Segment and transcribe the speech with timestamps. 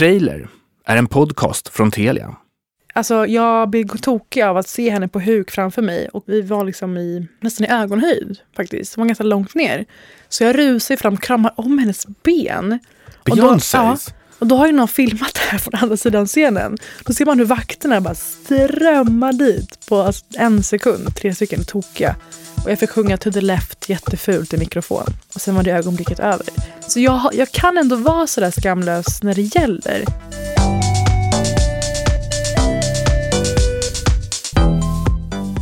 [0.00, 0.48] Trailer
[0.86, 2.36] är en podcast från Telia.
[2.94, 6.64] Alltså jag blev tokig av att se henne på huk framför mig och vi var
[6.64, 8.94] liksom i, nästan i ögonhöjd faktiskt.
[8.94, 9.84] Det var ganska långt ner.
[10.28, 12.78] Så jag rusar fram och kramar om hennes ben.
[13.24, 14.06] Beyoncés?
[14.08, 16.78] ja, och då har ju någon filmat det här från andra sidan scenen.
[17.04, 21.14] Då ser man hur vakterna bara strömmar dit på alltså en sekund.
[21.16, 22.16] Tre stycken tokiga.
[22.64, 25.06] Och jag fick sjunga To the left jättefult i mikrofon.
[25.34, 26.46] Och sen var det ögonblicket över.
[26.88, 30.04] Så jag, jag kan ändå vara sådär skamlös när det gäller.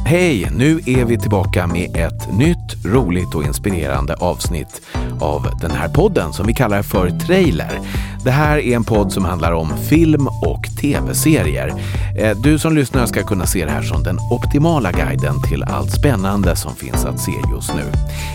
[0.06, 0.50] Hej!
[0.56, 4.82] Nu är vi tillbaka med ett nytt, roligt och inspirerande avsnitt
[5.20, 7.80] av den här podden som vi kallar för Trailer.
[8.28, 11.72] Det här är en podd som handlar om film och tv-serier.
[12.18, 15.90] Eh, du som lyssnar ska kunna se det här som den optimala guiden till allt
[15.90, 17.84] spännande som finns att se just nu.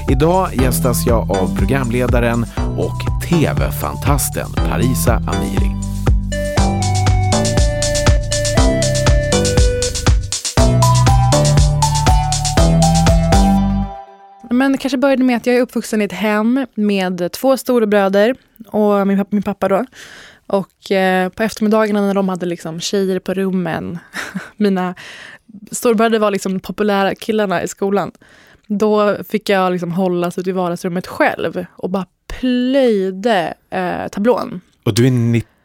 [0.10, 2.46] Idag gästas jag av programledaren
[2.78, 5.83] och tv-fantasten Parisa Amiri.
[14.54, 18.36] Men det kanske började med att jag är uppvuxen i ett hem med två storebröder
[18.68, 19.86] och min, pappa- min pappa då.
[20.48, 24.00] Och eh, på eftermiddagarna när de hade liksom tjejer på rummen,
[24.58, 24.96] mina
[25.72, 28.12] storebröder var liksom populära killarna i skolan.
[28.68, 34.62] Då fick jag liksom hållas ute i vardagsrummet själv och bara plöjde eh, tablån.
[34.84, 35.12] Och du är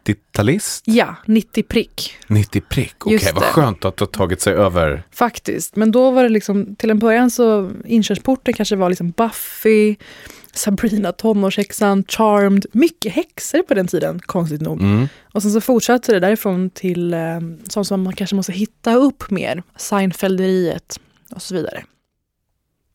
[0.09, 0.83] 90-talist?
[0.87, 2.17] Ja, 90 prick.
[2.27, 5.03] 90 prick, okej Just vad skönt att har tagit sig över.
[5.11, 5.77] Faktiskt.
[5.77, 9.97] Men då var det liksom, till en början så inkörsporten kanske var liksom Buffy,
[10.53, 12.67] Sabrina tonårshäxan, Charmed.
[12.73, 14.81] Mycket häxor på den tiden, konstigt nog.
[14.81, 15.09] Mm.
[15.33, 17.21] Och sen så fortsatte det därifrån till eh,
[17.69, 19.63] sånt som man kanske måste hitta upp mer.
[19.77, 21.01] Seinfelderiet
[21.35, 21.85] och så vidare.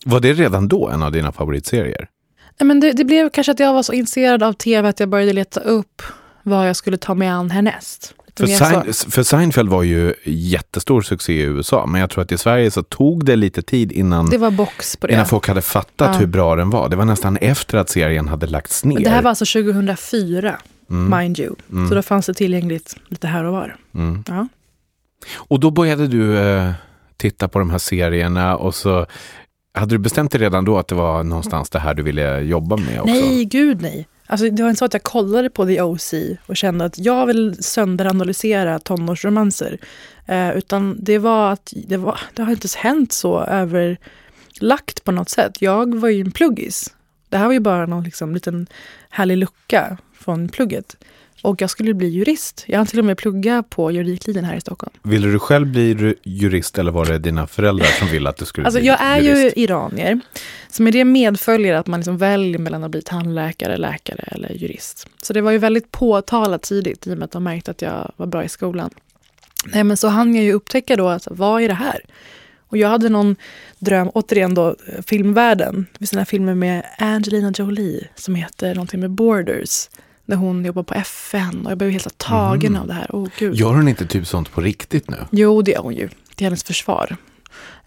[0.06, 2.08] Var det redan då en av dina favoritserier?
[2.60, 5.34] Men det, det blev kanske att jag var så intresserad av tv att jag började
[5.34, 6.02] leta upp
[6.44, 8.14] vad jag skulle ta mig an härnäst.
[8.38, 12.38] För, Sein, för Seinfeld var ju jättestor succé i USA, men jag tror att i
[12.38, 15.14] Sverige så tog det lite tid innan, Det var box på det.
[15.14, 16.20] innan folk hade fattat Ja.
[16.20, 16.90] hur bra den var.
[16.90, 18.94] Det var nästan efter att serien hade lagts ner.
[18.94, 20.58] Men det här var alltså 2004,
[20.90, 21.20] Mm.
[21.20, 21.56] mind you.
[21.72, 21.90] Mm.
[21.90, 23.76] Så då fanns det tillgängligt lite här och var.
[23.96, 24.24] Mm.
[24.28, 24.48] Ja.
[25.36, 26.72] Och då började du eh,
[27.18, 29.06] titta på de här serierna och så
[29.74, 32.78] hade du bestämt dig redan då att det var någonstans det här du ville jobba
[32.78, 33.14] med också?
[33.14, 34.08] Nej, gud nej.
[34.28, 36.14] Alltså, det var inte så att jag kollade på The OC
[36.46, 39.78] och kände att jag vill sönderanalysera tonårsromanser.
[40.26, 45.30] Eh, utan det var att det, var, det har inte hänt så överlagt på något
[45.30, 45.62] sätt.
[45.62, 46.94] Jag var ju en pluggis.
[47.30, 48.68] Det här var ju bara någon liksom, liten
[49.10, 50.98] härlig lucka från plugget.
[51.44, 52.64] Och jag skulle bli jurist.
[52.68, 54.94] Jag har till och med pluggat på juridiklinjen här i Stockholm.
[55.04, 58.66] Ville du själv bli jurist eller var det dina föräldrar som ville att du skulle
[58.68, 59.58] Alltså bli jag är jurist?
[59.58, 60.20] ju iranier.
[60.70, 65.08] Så med det medföljer att man liksom väljer mellan att bli tandläkare, läkare eller jurist.
[65.22, 68.12] Så det var ju väldigt påtalat tidigt i och med att de märkte att jag
[68.18, 68.90] var bra i skolan.
[69.66, 72.02] Nej men så hann jag ju upptäcka då att vad är det här?
[72.68, 73.36] Och jag hade någon
[73.80, 74.76] dröm, återigen då
[75.08, 75.86] filmvärlden.
[75.92, 79.90] Det finns den här filmen med Angelina Jolie som heter någonting med Borders.
[80.26, 82.82] När hon jobbar på FN och jag blev helt tagen Mhm.
[82.82, 83.08] av det här.
[83.10, 83.56] Åh gud.
[83.56, 85.18] Gör hon inte typ sånt på riktigt nu?
[85.32, 86.10] Jo, det är hon ju.
[86.36, 87.16] Till hennes försvar.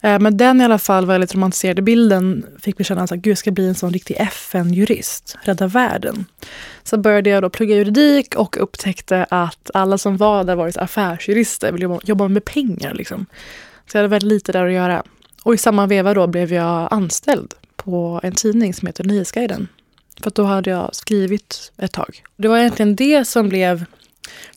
[0.00, 3.38] Eh, Men den i alla fall väldigt romantiserade bilden fick mig känna att gud, jag
[3.38, 6.24] ska bli en sån riktig FN-jurist, rädda världen.
[6.82, 11.72] Så började jag då plugga juridik och upptäckte att alla som var där var affärsjurister,
[11.72, 12.94] ville jobba, jobba med pengar.
[12.94, 13.26] Liksom.
[13.92, 15.03] Så jag hade väldigt lite där att göra.
[15.42, 19.68] Och i samma veva då blev jag anställd på en tidning som heter Nyhetsguiden.
[20.22, 22.22] För då hade jag skrivit ett tag.
[22.37, 23.84] Det var egentligen det som blev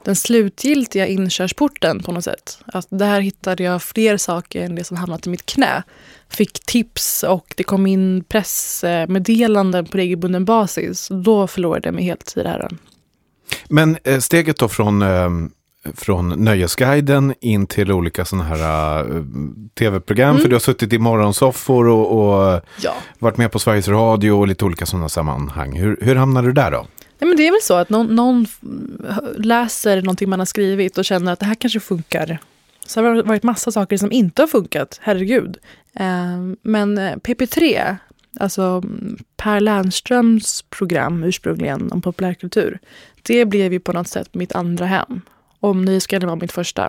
[0.03, 2.59] den slutgiltiga inkörsporten på något sätt.
[2.66, 5.84] Att där hittade jag fler saker än det som hamnat i mitt knä.
[6.30, 11.08] Fick tips och det kom in pressmeddelanden på regelbunden basis.
[11.24, 12.70] Då förlorade jag mig helt i det här.
[13.70, 15.30] Men eh, steget då från, eh,
[15.95, 19.23] från Nöjesguiden in till olika sådana här eh,
[19.79, 20.41] tv-program, Mm.
[20.41, 22.94] för du har suttit i morgonsoffor och, och Ja.
[23.19, 25.78] varit med på Sveriges Radio och lite olika sådana sammanhang.
[25.79, 26.85] Hur, hur hamnade du där då?
[27.19, 28.45] Nej, men det är väl så att någon, någon
[29.38, 32.40] läser någonting man har skrivit och känner att det här kanske funkar.
[32.87, 35.58] Så har det varit massa saker som inte har funkat, herregud.
[35.96, 36.05] Eh,
[36.61, 37.96] Men eh, PP3,
[38.40, 42.79] alltså mm, Per Lernströms program ursprungligen om populärkultur,
[43.23, 45.22] det blev ju på något sätt mitt andra hem.
[45.59, 46.88] Om Nyhetsguiden var mitt första.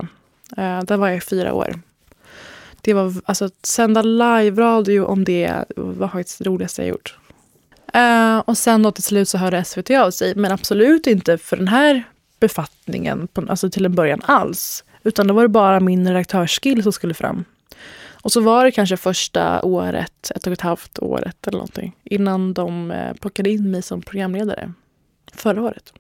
[0.57, 1.81] Eh, Där var jag i fyra år.
[2.81, 7.17] Det var, alltså, att sända live-radio om det var faktiskt det roligaste jag gjort.
[7.95, 11.57] Eh, och sen då till slut så hörde SVT av sig, men absolut inte för
[11.57, 12.05] den här
[12.41, 14.85] befattningen, på, alltså till en början alls.
[15.03, 17.45] Utan då var det bara min redaktörsskill som skulle fram.
[18.23, 22.55] Och så var det kanske första året, ett och ett halvt året eller någonting, innan
[22.55, 24.73] de eh, plockade in mig som programledare.
[25.33, 25.93] Förra året.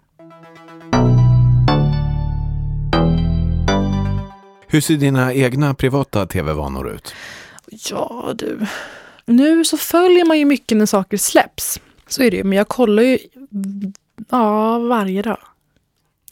[4.72, 7.14] Hur ser dina egna privata tv-vanor ut?
[7.90, 8.66] Ja, du.
[9.26, 11.80] Nu så följer man ju mycket när saker släpps.
[12.08, 12.44] Så är det ju.
[12.44, 13.18] Men jag kollar ju
[14.30, 15.38] ja, varje dag.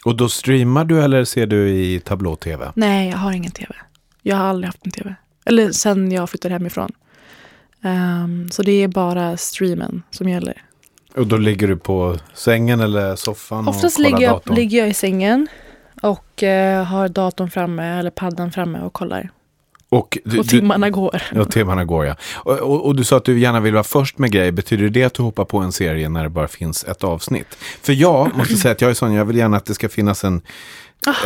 [0.05, 2.73] Och då streamar du eller ser du i tablå-tv?
[2.75, 3.75] Nej, jag har ingen tv.
[4.23, 5.15] Jag har aldrig haft en tv.
[5.45, 6.93] Eller sen jag flyttade hemifrån.
[7.83, 10.63] Um, så det är bara streamen som gäller.
[11.17, 14.43] Och då ligger du på sängen eller soffan Oftast och kollar ligger datorn?
[14.47, 15.49] jag, ligger jag i sängen
[16.03, 19.31] och eh, har datorn framme eller paddan framme och kollar.
[19.89, 21.23] och du, Och timmarna går.
[21.33, 22.15] Du, ja, timmarna går ja.
[22.35, 24.53] Och, och, och du sa att du gärna vill vara först med grejer.
[24.53, 27.55] Betyder det att du hoppar på en serie när det bara finns ett avsnitt?
[27.83, 30.25] För jag måste säga att jag är sån, jag vill gärna att det ska finnas
[30.25, 30.41] en,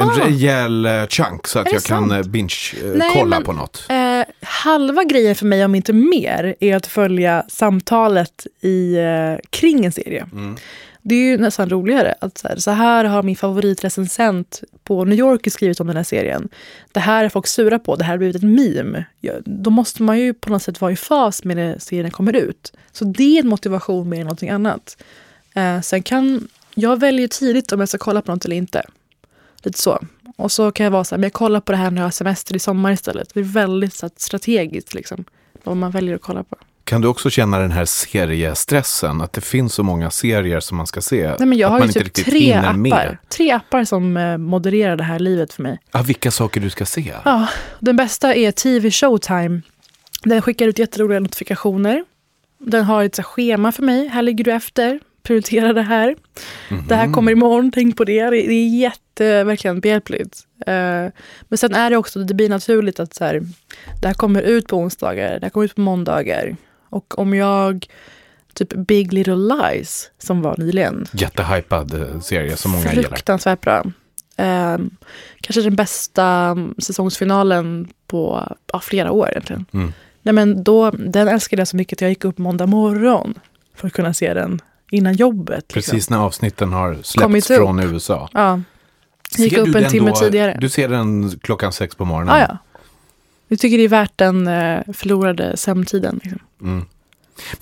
[0.01, 2.27] en rejäl eh, chunk så att jag kan sant?
[2.27, 3.87] eh, binge-kolla men- på något.
[3.89, 3.97] Eh,
[4.43, 9.93] halva grejen för mig, om inte mer, är att följa samtalet i, eh, kring en
[9.93, 10.27] serie.
[10.33, 10.57] Mm.
[11.03, 12.15] Det är ju nästan roligare.
[12.21, 16.05] Att så, här, så här har min favoritrecensent på New York skrivit om den här
[16.05, 16.49] serien.
[16.93, 19.05] Det här är folk sura på, det här har blivit ett meme.
[19.21, 22.37] Ja, då måste man ju på något sätt vara i fas med när serien kommer
[22.37, 22.73] ut.
[22.93, 25.03] Så det är en motivation mer än någonting annat.
[25.55, 28.83] Eh, sen kan, jag väljer tidigt om jag ska kolla på något eller inte.
[29.63, 29.99] Lite så.
[30.43, 32.06] Och så kan jag vara så här, men jag kollar på det här när jag
[32.06, 33.35] har semester i sommar istället.
[33.35, 35.25] Det är väldigt så här, strategiskt liksom.
[35.65, 36.56] Vad man väljer att kolla på.
[36.85, 39.21] Kan du också känna den här seriestressen?
[39.21, 41.35] Att det finns så många serier som man ska se?
[41.39, 42.73] Nej, men jag att har man ju typ tre appar.
[42.73, 43.17] med.
[43.29, 45.79] Tre appar som eh, modererar det här livet för mig.
[45.91, 47.15] Ah, vilka saker du ska se?
[47.25, 47.49] Ja,
[47.81, 49.61] den bästa är TV Showtime.
[50.23, 52.05] Den skickar ut jätteroliga notifikationer.
[52.59, 54.09] Den har ett så här schema för mig.
[54.09, 55.00] Här ligger du efter.
[55.23, 56.17] Prioritera det här.
[56.89, 58.31] Det här kommer imorgon, tänk på det.
[58.31, 60.41] Det är jätte, verkligen behjälpligt.
[60.67, 63.43] Eh, men sen är det också, det blir naturligt att så här,
[64.01, 66.57] det här kommer ut på onsdagar, det här kommer ut på måndagar.
[66.89, 67.87] Och om jag,
[68.55, 73.09] typ Big Little Lies, som var nyligen, Jättehypad eh, serie som många gillar.
[73.09, 73.85] Fruktansvärt bra.
[74.37, 74.79] Eh,
[75.41, 79.65] kanske den bästa säsongsfinalen på ja, flera år egentligen.
[79.73, 79.93] Mm.
[80.23, 83.35] Nej, men då, den älskade jag så mycket att jag gick upp måndag morgon
[83.75, 84.61] för att kunna se den
[84.93, 85.75] innan jobbet.
[85.75, 85.93] liksom.
[85.93, 87.56] Precis när avsnitten har släppts upp.
[87.56, 88.29] från USA.
[88.33, 88.61] Ja.
[89.39, 90.56] Gick Ser upp en timme då- tidigare.
[90.61, 92.39] Du ser den klockan sex på morgonen?
[92.41, 92.59] Ja, ja.
[93.49, 96.21] Jag tycker det är värt den eh, förlorade sömntiden.
[96.23, 96.41] Liksom.
[96.62, 96.85] Mm.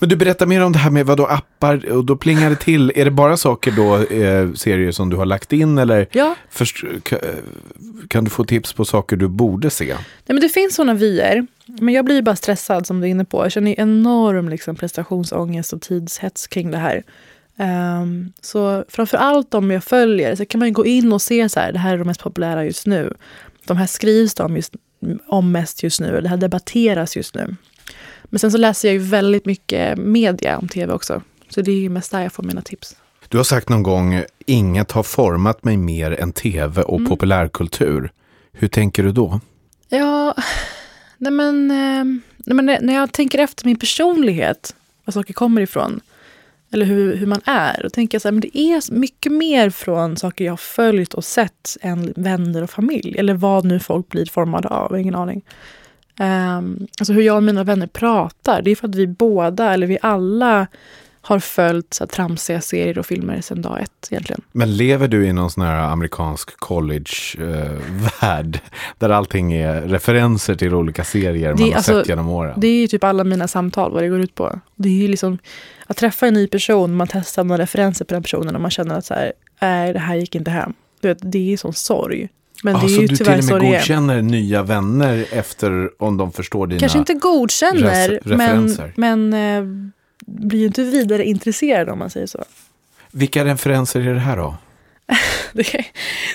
[0.01, 2.55] Men du berättar mer om det här med vad då appar och då plingar det
[2.55, 2.91] till.
[2.95, 6.83] Är det bara saker då, eh, serier som du har lagt in eller Ja, först,
[7.11, 7.17] eh,
[8.07, 9.85] kan du få tips på saker du borde se?
[9.85, 11.47] Nej, men det finns sådana vyer.
[11.65, 13.45] Men jag blir bara stressad som du är inne på.
[13.45, 17.03] Jag känner enorm liksom, prestationsångest och tidshets kring det här.
[18.01, 21.59] Um, så framför allt om jag följer så kan man gå in och se så
[21.59, 23.13] här, det här är de mest populära just nu.
[23.65, 24.61] De här skrivs det om,
[25.27, 27.55] om mest just nu, det här debatteras just nu.
[28.31, 31.21] Men sen så läser jag ju väldigt mycket media om tv också.
[31.49, 32.95] Så det är ju mest där jag får mina tips.
[33.29, 38.11] Du har sagt någon gång, inget har format mig mer än tv och populärkultur.
[38.51, 39.39] Hur tänker du då?
[39.89, 40.35] Ja,
[41.17, 42.03] nej men, eh,
[42.37, 44.75] nej men när jag tänker efter min personlighet,
[45.05, 46.01] var saker kommer ifrån,
[46.71, 49.69] eller hur, hur man är, då tänker jag så här, men det är mycket mer
[49.69, 53.17] från saker jag har följt och sett än vänner och familj.
[53.17, 55.41] Eller vad nu folk blir formade av, ingen aning.
[56.19, 59.87] Um, alltså hur jag och mina vänner pratar, det är för att vi båda, eller
[59.87, 60.67] vi alla,
[61.23, 64.41] har följt så här, tramsiga serier och filmer sedan dag ett egentligen.
[64.51, 68.59] Men lever du i någon sån här amerikansk college-värld
[68.97, 72.53] där allting är referenser till olika serier man Det- har alltså, sett genom åren?
[72.59, 74.59] Det är ju typ alla mina samtal, vad det går ut på.
[74.75, 75.37] Det är ju liksom
[75.87, 78.95] att träffa en ny person, man testar några referenser på den personen och man känner
[78.97, 80.73] att så här, nej, det här gick inte hem.
[81.01, 82.29] Du vet, det är sån sorg.
[82.63, 83.71] Men ah, det är så ju du till och med det är.
[83.71, 86.79] godkänner nya vänner efter om de förstår dina...
[86.79, 88.93] Kanske inte godkänner, res- men, referenser.
[88.95, 89.63] men eh,
[90.25, 92.43] blir ju inte vidare intresserad om man säger så.
[93.11, 94.55] Vilka referenser är det här då?
[95.53, 95.85] Det,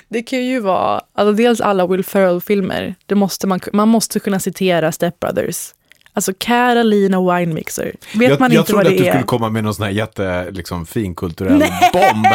[0.09, 2.95] det kan ju vara, alltså dels alla Will Ferrell-filmer.
[3.07, 5.75] Det måste man, man måste kunna citera Step Brothers.
[6.13, 7.93] Alltså Carolina Wine Mixer.
[8.15, 9.13] Vet jag man jag inte trodde vad att det du är?
[9.13, 11.59] skulle komma med någon sån här jätte, liksom, finkulturell
[11.93, 12.27] bomb.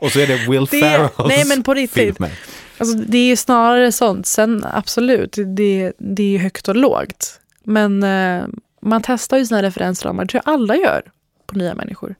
[0.00, 2.16] Och så är det Will Det- Ferrells nej, men på riktigt.
[2.16, 2.30] filmer.
[2.78, 4.26] Alltså, det är snarare sånt.
[4.26, 7.40] Sen absolut, det, det är ju högt och lågt.
[7.64, 8.46] Men eh,
[8.80, 10.24] man testar ju sina referensramar.
[10.24, 11.02] Det tror jag alla gör
[11.46, 12.14] på nya människor.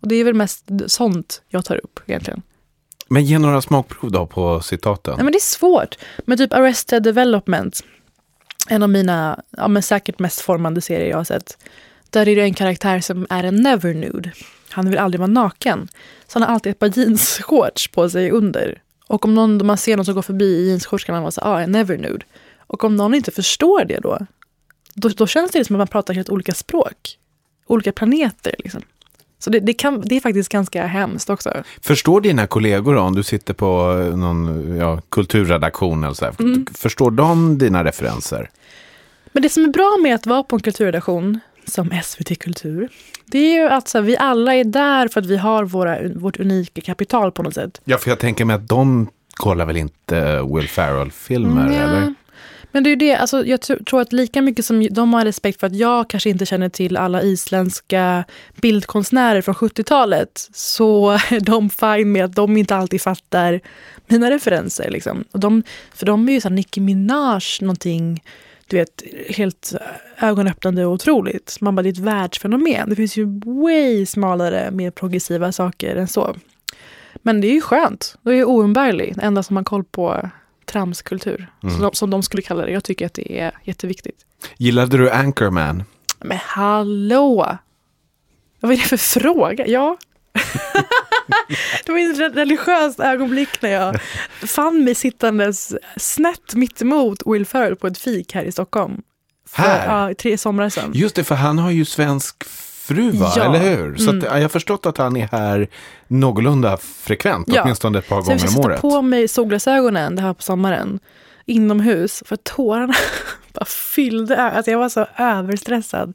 [0.00, 2.42] Och det är väl mest sånt jag tar upp egentligen.
[3.08, 5.14] Men ge några smakprov då på citaten.
[5.16, 5.98] Nej, men det är svårt.
[6.24, 7.80] Men typ Arrested Development,
[8.68, 11.58] en av mina ja, men säkert mest formande serier jag har sett.
[12.10, 14.32] Där är det en karaktär som är en never nude.
[14.70, 15.88] Han vill aldrig vara naken.
[16.26, 18.82] Så han har alltid ett par jeansshorts på sig under.
[19.12, 21.40] Och om någon, man ser någon som går förbi i jeansshorts kan man vara så
[21.40, 22.24] ah, never nude.
[22.58, 24.18] Och om någon inte förstår det då,
[24.94, 27.18] då, då känns det som att man pratar helt olika språk.
[27.66, 28.82] Olika planeter liksom.
[29.38, 31.62] Så det, det, kan, det är faktiskt ganska hemskt också.
[31.80, 36.34] Förstår dina kollegor då, om du sitter på eh, någon ja, kulturredaktion eller så här,
[36.38, 36.66] Mm.
[36.74, 38.50] förstår de dina referenser?
[39.32, 42.88] Men det som är bra med att vara på en kulturredaktion som SVT Kultur,
[43.26, 45.98] det är ju att så här, vi alla är där för att vi har våra,
[46.14, 47.80] vårt unika kapital på något sätt.
[47.84, 51.80] Ja, för jag tänker mig att de kollar väl inte Will Ferrell-filmer, Mm, ja.
[51.82, 52.14] eller?
[52.74, 55.24] Men det är ju det, alltså, jag tr- tror att lika mycket som de har
[55.24, 58.24] respekt för att jag kanske inte känner till alla isländska
[58.60, 63.60] bildkonstnärer från 70-talet, så är de fine med att de inte alltid fattar
[64.06, 64.90] mina referenser.
[64.90, 65.24] Liksom.
[65.32, 65.62] Och de,
[65.94, 68.22] för de är ju så här Nicki Minaj någonting,
[68.66, 69.74] du vet, helt
[70.18, 71.56] ögonöppnande och otroligt.
[71.60, 72.88] Man bara, det är ett världsfenomen.
[72.88, 76.36] Det finns ju way smalare, mer progressiva saker än så.
[77.14, 78.16] Men det är ju skönt.
[78.22, 79.14] Då är jag oumbärlig.
[79.16, 80.30] Det enda som har koll på
[80.64, 81.50] tramskultur.
[81.62, 81.74] Mm.
[81.74, 82.72] Som, de, som de skulle kalla det.
[82.72, 84.26] Jag tycker att det är jätteviktigt.
[84.56, 85.84] Gillade du Anchorman?
[86.18, 87.58] Men hallå!
[88.60, 89.66] Vad är det för fråga?
[89.66, 89.96] Ja.
[91.86, 94.00] det var ett religiöst ögonblick när jag
[94.46, 99.02] fann mig sittandes snett mittemot Will Ferrell på ett fik här i Stockholm.
[99.48, 100.08] För, Här?
[100.08, 100.90] Ja, tre somrar sedan.
[100.94, 102.44] Just det, för han har ju svensk
[102.84, 103.32] fru, va?
[103.36, 103.42] Ja.
[103.44, 103.96] eller hur?
[103.96, 104.18] Så Mm.
[104.18, 105.68] att, ja, jag har förstått att han är här
[106.08, 107.62] någorlunda frekvent, Ja.
[107.62, 108.80] åtminstone ett par Så jag gånger om året.
[108.80, 111.00] på mig solglasögonen det här på sommaren.
[111.46, 112.22] Inomhus.
[112.26, 112.94] För tårarna
[113.52, 116.14] bara fyllde Alltså jag var så överstressad.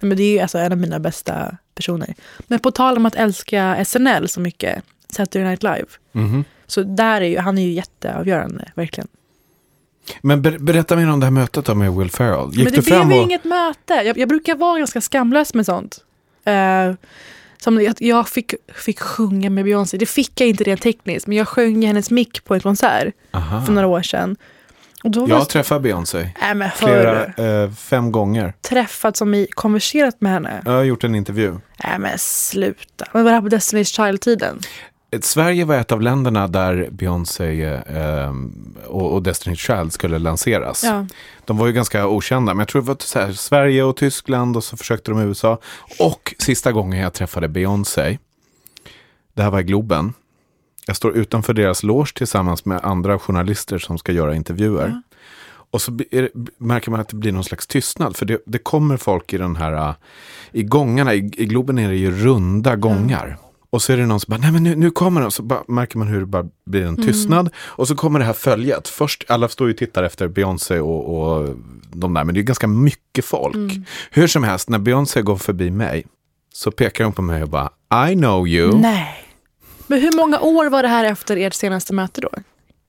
[0.00, 2.14] Men det är ju alltså en av mina bästa personer.
[2.38, 4.82] Men på tal om att älska SNL så mycket.
[5.08, 5.86] Saturday Night Live.
[6.12, 6.44] Mhm.
[6.66, 9.08] Så där är ju, han är ju jätteavgörande, verkligen.
[10.20, 12.48] Men ber, berätta mer om det här mötet då med Will Ferrell.
[12.52, 13.18] Gick Men det blev fram och...
[13.18, 13.94] inget möte.
[13.94, 15.98] Jag, jag brukar vara ganska skamlös med sånt.
[16.44, 16.92] Eh,
[17.58, 19.96] som jag, jag fick, fick sjunga med Beyoncé.
[19.98, 23.14] Det fick jag inte rent tekniskt, men jag sjöng i hennes mick på en konsert
[23.30, 23.64] Aha.
[23.64, 24.36] för några år sedan.
[25.02, 26.18] Var Jag har jag träffat Beyoncé
[26.52, 28.54] äh, flera, eh, fem gånger.
[28.60, 30.62] träffat som i konverserat med henne.
[30.64, 31.50] Jag har gjort en intervju.
[31.84, 33.04] Nej men sluta.
[33.12, 34.60] Men var det här på Destiny's Child-tiden?
[35.10, 38.32] Ett- Sverige var ett av länderna där Beyoncé eh,
[38.86, 40.84] och, och Destiny's Child skulle lanseras.
[40.84, 41.06] Ja.
[41.44, 44.56] De var ju ganska okända, men jag tror det var så här, Sverige och Tyskland
[44.56, 45.58] och så försökte de i USA.
[45.98, 48.18] Och sista gången jag träffade Beyoncé,
[49.34, 50.12] det här var i Globen.
[50.86, 54.88] Jag står utanför deras loge tillsammans med andra journalister som ska göra intervjuer.
[54.88, 55.16] Ja.
[55.70, 58.16] Och så det, märker man att det blir någon slags tystnad.
[58.16, 59.94] För det, det kommer folk i den här, äh,
[60.52, 63.38] i gångarna, i, i Globen är det ju runda gångar.
[63.70, 65.30] Och så är det någon som bara, nej men nu, nu kommer de.
[65.30, 67.50] Så bara, märker man hur det bara blir en tystnad.
[67.56, 68.88] Och så kommer det här följet.
[68.88, 71.56] Först, alla står ju och tittar efter Beyoncé och, och
[71.92, 73.72] de där, men det är ganska mycket folk.
[74.10, 76.06] Hur som helst, när Beyoncé går förbi mig
[76.54, 77.70] så pekar hon på mig och bara,
[78.10, 78.78] I know you.
[78.78, 79.21] Nej.
[79.92, 82.28] Men hur många år var det här efter ert senaste möte då?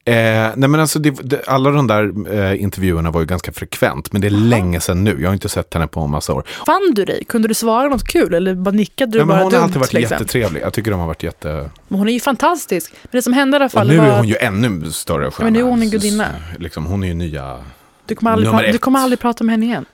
[0.06, 0.14] Eh,
[0.56, 4.22] nej men alltså det, det, alla de där eh, intervjuerna var ju ganska frekvent, men
[4.22, 5.18] det är länge sedan nu.
[5.22, 6.44] Jag har inte sett henne på en massa år.
[6.66, 7.24] Fann du dig?
[7.26, 9.58] Kunde du svara något kul eller bara nickade du men bara hon dumt?
[9.60, 10.16] har alltid varit liksom?
[10.16, 10.62] jättetrevlig.
[10.62, 11.70] Jag tycker de har varit jätte...
[11.88, 12.92] Men hon är ju fantastisk.
[13.04, 15.32] Men det som hände i alla Och fall nu var är hon ju ännu större
[15.32, 15.44] stjärna.
[15.46, 16.28] men nu är hon en gudinna.
[16.60, 17.60] Liksom, hon är ju nya...
[18.06, 19.86] du kommer, aldrig pra- du kommer aldrig prata med henne igen.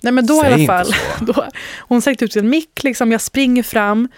[0.00, 0.94] Nej men då Säg i alla fall.
[1.26, 1.44] Då,
[1.78, 4.08] hon sträckte ut en mick, liksom, jag springer fram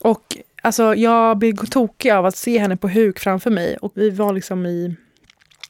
[0.00, 3.76] och alltså, jag blir tokig av att se henne på huk framför mig.
[3.76, 4.96] Och vi var liksom i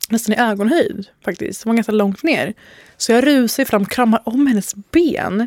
[0.09, 1.65] nästan i ögonhöjd faktiskt.
[1.65, 2.55] Hon var ganska långt ner.
[2.97, 5.47] Så jag rusar fram och kramar om hennes ben.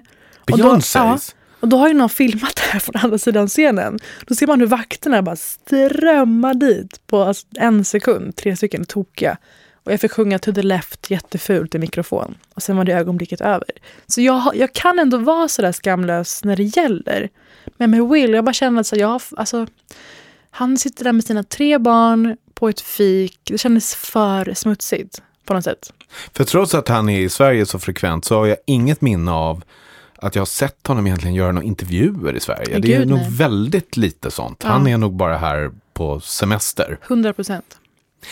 [0.51, 0.95] Och då- Beyoncés?
[0.95, 1.19] ja.
[1.59, 3.99] Och då har ju någon filmat det här från andra sidan scenen.
[4.27, 8.35] Då ser man hur vakterna bara strömmar dit på alltså en sekund.
[8.35, 9.37] Tre stycken tokiga.
[9.85, 12.35] Och jag fick sjunga To the left jättefult i mikrofon.
[12.53, 13.69] Och sen var det ögonblicket över.
[14.07, 17.29] Så jag, jag kan ändå vara sådär skamlös när det gäller.
[17.77, 19.67] Men med Will, jag bara känner att så jag, alltså,
[20.49, 23.39] han sitter där med sina tre barn på ett fik.
[23.43, 25.93] Det kändes för smutsigt på något sätt.
[26.33, 29.63] För trots att han är i Sverige så frekvent så har jag inget minne av
[30.15, 32.69] att jag har sett honom egentligen göra några intervjuer i Sverige.
[32.71, 33.31] Men det är gud, nog nej.
[33.31, 34.61] väldigt lite sånt.
[34.63, 34.69] Ja.
[34.69, 36.99] Han är nog bara här på semester.
[37.07, 37.79] 100 procent.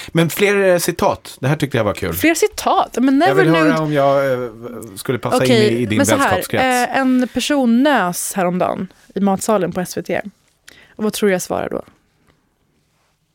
[0.07, 1.37] Men fler eh, citat.
[1.39, 2.13] Det här tyckte jag var kul.
[2.13, 2.97] Fler citat.
[3.01, 4.49] Men Jag never vill knew höra om jag eh,
[4.95, 6.63] skulle passa Okej, in i, i din men så vänskapskrets.
[6.63, 10.09] eh, en person nös häromdagen i matsalen på SVT.
[10.95, 11.81] Och vad tror jag svarar då?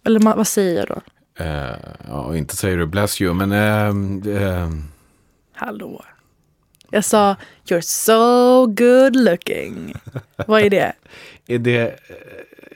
[0.06, 1.00] Eller vad säger jag då?
[1.44, 1.76] Eh,
[2.08, 3.52] ja, inte säger du bless you, men...
[3.52, 4.84] ehm, ehm,
[5.54, 6.04] Hallå.
[6.90, 9.94] Jag sa you're so good looking.
[10.46, 10.92] vad är det?
[11.46, 11.98] är det...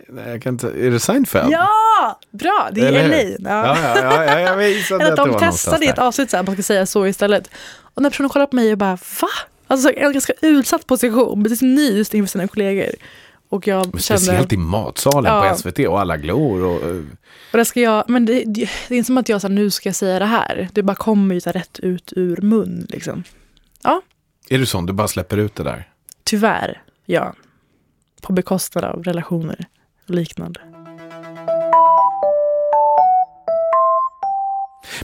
[0.08, 1.52] nej, jag kan inte, är det Seinfeld?
[1.52, 2.20] Ja!
[2.30, 3.04] Bra, det är Eller?
[3.04, 3.36] Elaine.
[3.44, 6.36] Ja, ja, ja, ja, jag visade Eller att att de testade i ett avsnitt så
[6.36, 7.50] här, man ska säga så istället.
[7.94, 9.28] Och när personen kollar på mig och bara va?
[9.66, 12.94] Alltså en ganska utsatt position, precis nyss inför sina kollegor.
[13.48, 14.22] Och jag Men kände...
[14.22, 15.48] Speciellt i matsalen Ja.
[15.50, 16.62] på SVT och alla glor.
[16.62, 16.96] Och, eh,
[17.52, 19.70] Och det ska jag, men det, det, det är inte som att jag här, nu
[19.70, 20.68] ska jag säga det här.
[20.72, 22.86] Det bara kommer ju rätt ut ur mun.
[22.88, 23.24] Liksom.
[24.48, 24.86] är du sån?
[24.86, 25.88] Du bara släpper ut det där?
[26.24, 27.34] Tyvärr, ja.
[28.22, 29.66] på bekostnad av relationer
[30.08, 30.60] och liknande.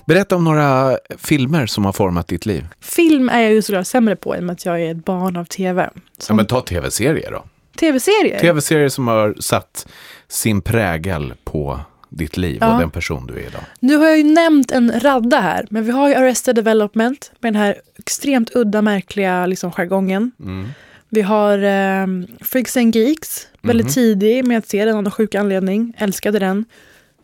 [0.04, 2.66] Berätta om några filmer som har format ditt liv.
[2.80, 5.36] Film är jag ju såklart sämre på i och med att jag är ett barn
[5.36, 5.90] av tv.
[5.94, 7.44] Ja, Som men ta tv-serier då.
[7.78, 8.38] tv-serier?
[8.40, 9.86] Tv-serier som har satt
[10.28, 12.72] sin prägel på ditt liv Ja.
[12.74, 13.60] och den person du är idag.
[13.80, 17.52] Nu har jag ju nämnt en radda här, men vi har ju Arrested Development med
[17.52, 20.30] den här extremt udda, märkliga liksom, jargongen.
[20.40, 20.68] Mm.
[21.08, 22.06] Vi har eh,
[22.40, 23.92] Freaks and Geeks, väldigt Mhm.
[23.92, 25.94] tidig med att se den av någon sjuk anledning.
[25.98, 26.64] Älskade den.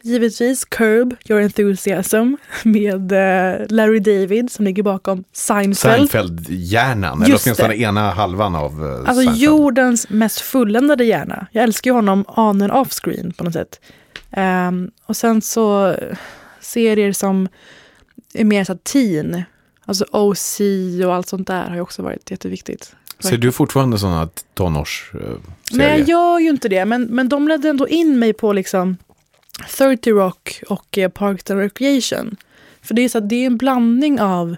[0.02, 2.34] Givetvis Curb, Your Enthusiasm
[2.64, 6.10] med eh, Larry David som ligger bakom Seinfeld.
[6.10, 9.36] Seinfeld-hjärnan, eller åtminstone ena halvan av eh, Alltså Seinfeld.
[9.38, 11.46] jordens mest fulländade hjärna.
[11.52, 13.80] Jag älskar ju honom on and off screen på något sätt.
[14.30, 16.16] Ehm, och sen så eh,
[16.60, 17.48] serier som
[18.34, 19.42] är mer så teen.
[19.86, 20.60] Alltså OC
[21.06, 22.94] och allt sånt där har ju också varit jätteviktigt.
[23.18, 25.36] Ser du fortfarande sådana tonårsserier?
[25.72, 26.84] Nej, jag gör ju inte det.
[26.84, 28.96] Men, men de ledde ändå in mig på liksom
[29.76, 32.36] 30 Rock och eh, Parks and Recreation.
[32.82, 34.56] För det är, så att det är en blandning av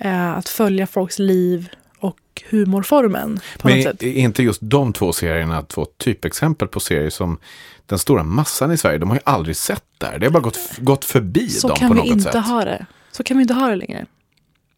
[0.00, 1.68] eh, att följa folks liv
[1.98, 2.18] och
[2.50, 3.40] humorformen.
[3.62, 7.38] Men är inte just de två serierna två typexempel på serier som
[7.86, 10.18] den stora massan i Sverige, de har ju aldrig sett där.
[10.18, 12.46] Det har bara gått, gått förbi Så dem kan på vi något inte sätt.
[12.46, 12.86] ha det.
[13.12, 14.06] Så kan vi inte ha det längre.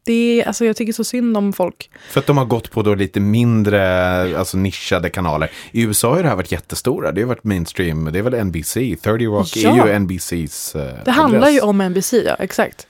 [0.04, 1.90] Det alltså jag tycker så synd om folk.
[2.10, 5.50] För att de har gått på då lite mindre, alltså nischade kanaler.
[5.70, 8.74] I USA har det här varit jättestora, det har varit mainstream, det är väl NBC,
[9.02, 9.70] 30 Rock Ja.
[9.70, 12.86] är ju NBCs eh, Det handlar ju om NBC, ja exakt.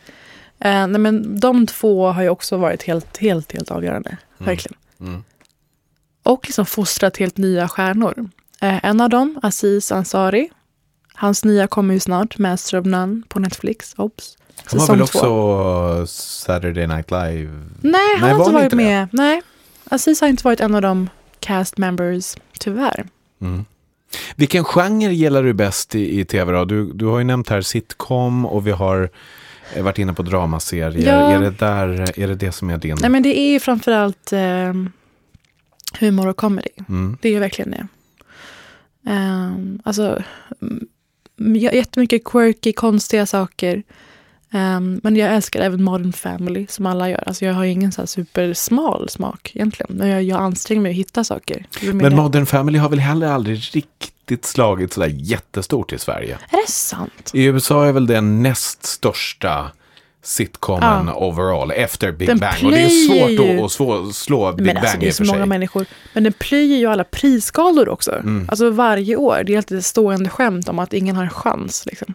[0.59, 4.16] Eh, nej, men de två har ju också varit helt, helt, helt avgörande.
[4.38, 4.76] Verkligen.
[5.00, 5.25] Mm.
[6.23, 8.31] Och liksom fostrat helt nya stjärnor.
[8.61, 10.50] Eh, en av dem, Aziz Ansari.
[11.14, 13.95] Hans nya kommer ju snart, Master of None på Netflix.
[13.97, 14.37] Ops.
[14.56, 15.18] Har Säsong väl två.
[15.18, 17.50] också Saturday Night Live?
[17.80, 18.82] Nej, han Nej, har var inte varit inte det?
[18.82, 19.09] med.
[19.12, 19.42] Nej,
[19.85, 21.09] Aziz har inte varit en av de
[21.40, 23.06] cast members, tyvärr.
[23.40, 23.64] Mm.
[24.37, 26.64] Vilken genre gillar du bäst i, i tv då?
[26.64, 29.11] Du, du har ju nämnt här sitcom och vi har
[29.75, 31.06] eh, varit inne på dramaserier.
[31.06, 31.32] Ja.
[31.32, 32.97] Är, det där, är det det som är din?
[33.00, 34.72] Nej, men det är ju framförallt eh,
[36.00, 36.68] humor och comedy.
[36.88, 37.18] Mm.
[37.22, 37.87] Det är ju verkligen det.
[39.11, 40.22] Um, alltså,
[41.72, 43.83] jättemycket quirky, konstiga saker.
[44.55, 47.25] Ehm, men jag älskar även Modern Family, som alla gör.
[47.27, 49.97] Alltså, jag har ingen så supersmal smak egentligen.
[49.97, 51.67] Men jag, jag anstränger mig att hitta saker.
[51.81, 52.17] Det Men det.
[52.17, 56.38] Modern Family har väl heller aldrig riktigt slagit sådär jättestort i Sverige.
[56.51, 57.31] Är det sant?
[57.35, 59.71] I USA är väl den näst största
[60.25, 61.15] sitcomen Ja.
[61.15, 62.65] overall efter Big Den Bang.
[62.65, 65.25] Och det är svårt att, att slå, Big Men alltså, Bang det i är så
[65.25, 65.49] för många sig.
[65.49, 65.87] människor.
[66.12, 68.12] Men den plöjer ju alla prisskalor också.
[68.12, 68.47] Mm.
[68.49, 69.43] Alltså varje år.
[69.47, 71.87] Det är alltid ett stående skämt om att ingen har en chans.
[71.87, 72.15] Liksom.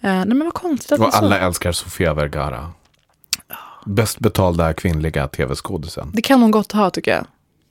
[0.00, 1.18] Eh, nej men vad konstigt att Och så.
[1.18, 2.70] alla älskar Sofia Vergara.
[3.86, 6.10] Bäst betalda kvinnliga tv-skådisen.
[6.14, 7.26] Det kan hon gott ha tycker jag.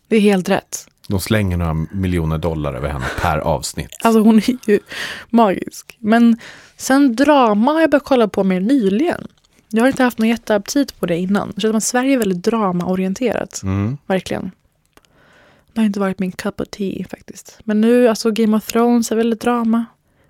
[0.08, 0.88] Det är helt rätt.
[1.08, 3.90] De slänger några miljoner dollar över henne per avsnitt.
[4.04, 4.80] Alltså hon är ju
[5.30, 5.98] magisk.
[6.00, 6.38] Men
[6.78, 9.28] sen drama har jag börjat kolla på mer nyligen.
[9.70, 11.52] Jag har inte haft någon jätteaptit på det innan.
[11.56, 13.62] Jag känner att Sverige är väldigt dramaorienterat.
[13.64, 13.98] Mm.
[14.06, 14.52] Verkligen.
[15.74, 17.60] Det har inte varit min cup of tea faktiskt.
[17.64, 19.86] Men nu, alltså Game of Thrones är väldigt drama.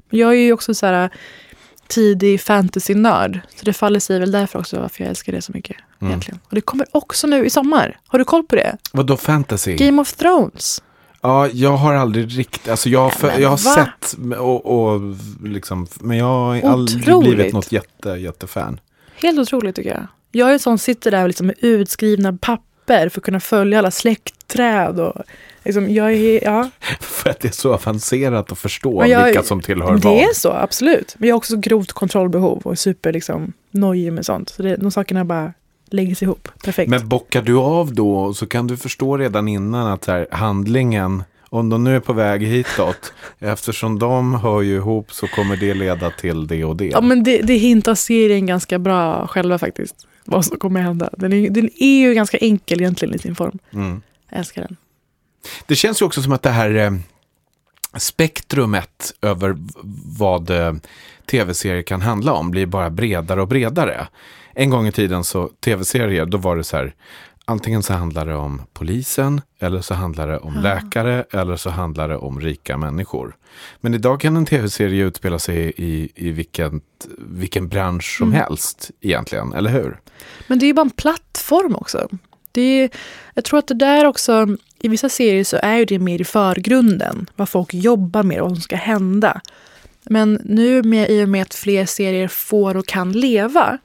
[0.10, 1.10] Men jag är ju också så här
[1.88, 3.39] tidig fantasy-nörd.
[3.56, 5.78] Så det faller sig väl därför också varför jag älskar det så mycket.
[6.00, 6.12] Mm.
[6.12, 6.39] Egentligen.
[6.50, 8.00] Och det kommer också nu i sommar.
[8.08, 8.78] Har du koll på det?
[8.91, 9.76] Vadå fantasy?
[9.76, 10.82] Game of Thrones.
[11.21, 13.91] Ja, jag har aldrig riktigt, alltså jag, för, jag har va?
[14.02, 15.02] sett och, och
[15.43, 17.36] liksom, men jag har aldrig Otroligt.
[17.36, 18.80] blivit något jätte, jättefan.
[19.21, 20.08] Helt otroligt tycker jag.
[20.32, 23.91] Jag är en sån sitter där liksom med utskrivna papper för att kunna följa alla
[23.91, 25.00] släktträd.
[25.00, 25.21] Och,
[25.67, 29.62] liksom, jag är, ja, För att det är så avancerat att förstå jag- vilka som
[29.62, 30.17] tillhör det vad.
[30.17, 31.15] är så, absolut.
[31.17, 34.49] Men jag har också så grovt kontrollbehov och super liksom, nojig med sånt.
[34.49, 35.53] Så det, de sakerna bara
[35.89, 36.47] läggs ihop.
[36.63, 36.89] Perfekt.
[36.89, 41.69] Men bockar du av då så kan du förstå redan innan att här, handlingen, om
[41.69, 46.10] de nu är på väg hitåt, eftersom de hör ju ihop så kommer det leda
[46.12, 46.86] till det och det.
[46.88, 49.95] ja, men det, det hintar serien ganska bra själva faktiskt.
[50.30, 51.10] Vad som kommer hända.
[51.17, 53.60] Den är, den är ju ganska enkel egentligen i sin form.
[53.73, 54.01] Mm.
[54.30, 54.77] Jag älskar den.
[55.65, 56.91] Det känns ju också som att det här eh,
[57.97, 59.57] spektrumet över
[60.17, 60.73] vad eh,
[61.31, 64.07] tv-serier kan handla om blir bara bredare och bredare.
[64.53, 66.95] En gång i tiden så tv-serier, då var det så här,
[67.45, 70.62] antingen så handlar det om polisen, eller så handlar det om Ja.
[70.62, 73.36] läkare, eller så handlar det om rika människor.
[73.81, 76.81] Men idag kan en tv-serie utspela sig i, i vilken,
[77.17, 78.39] vilken bransch som Mm.
[78.41, 79.99] helst egentligen, eller hur?
[80.47, 82.07] Men det är ju bara en plattform också.
[82.51, 82.89] Det är,
[83.33, 86.23] jag tror att det där också, i vissa serier så är ju det mer i
[86.23, 87.29] förgrunden.
[87.35, 89.41] Vad folk jobbar med och vad som ska hända.
[90.03, 93.77] Men nu med, i och med att fler serier får och kan leva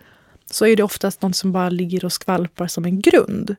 [0.50, 3.56] så är det oftast något som bara ligger och skvalpar som en grund.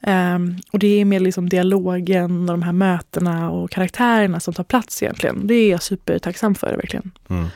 [0.00, 4.64] Ehm, och det är mer liksom dialogen och de här mötena och karaktärerna som tar
[4.64, 5.46] plats egentligen.
[5.46, 7.10] Det är jag supertacksam för verkligen.
[7.28, 7.46] Mm.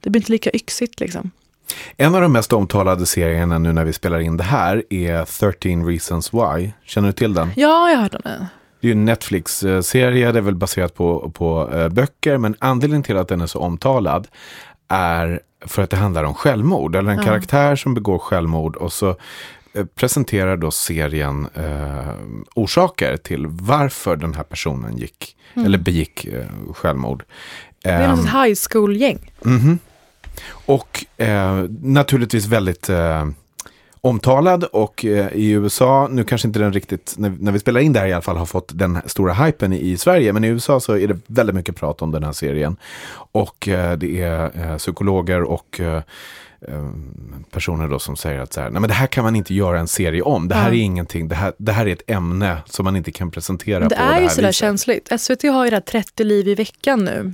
[0.00, 1.30] Det blir inte lika yxigt liksom.
[1.96, 5.86] En av de mest omtalade serierna nu när vi spelar in det här är 13
[5.86, 6.72] Reasons Why.
[6.84, 7.50] Känner du till den?
[7.56, 8.46] Ja, jag har hört om det.
[8.82, 13.02] Det är ju en Netflix-serie, det är väl baserat på, på eh, böcker, men anledningen
[13.02, 14.28] till att den är så omtalad
[14.88, 17.22] är för att det handlar om självmord, eller en Ja.
[17.24, 19.16] karaktär som begår självmord och så
[19.74, 22.10] eh, presenterar då serien eh,
[22.54, 27.24] orsaker till varför den här personen gick, eller begick eh, självmord.
[27.84, 28.00] Mm.
[28.00, 29.32] Det är något high school-gäng.
[29.40, 29.78] Mhm.
[30.66, 33.26] Och eh, naturligtvis väldigt eh,
[34.04, 38.00] omtalad och eh, i USA, nu kanske inte den riktigt, när, vi spelar in det
[38.00, 40.32] här i alla fall, har fått den stora hypen i, Sverige.
[40.32, 42.76] Men i USA så är det väldigt mycket prat om den här serien.
[43.14, 45.80] Och eh, det är eh, psykologer och
[47.50, 49.80] personer då som säger att så här, Nej, men det här kan man inte göra
[49.80, 50.48] en serie om.
[50.48, 50.74] Det här Ja.
[50.74, 53.96] är ingenting, det här, det här är ett ämne som man inte kan presentera Det
[53.96, 55.20] på är det ju här sådär känsligt.
[55.20, 57.32] SVT har ju det här 30 liv i veckan nu.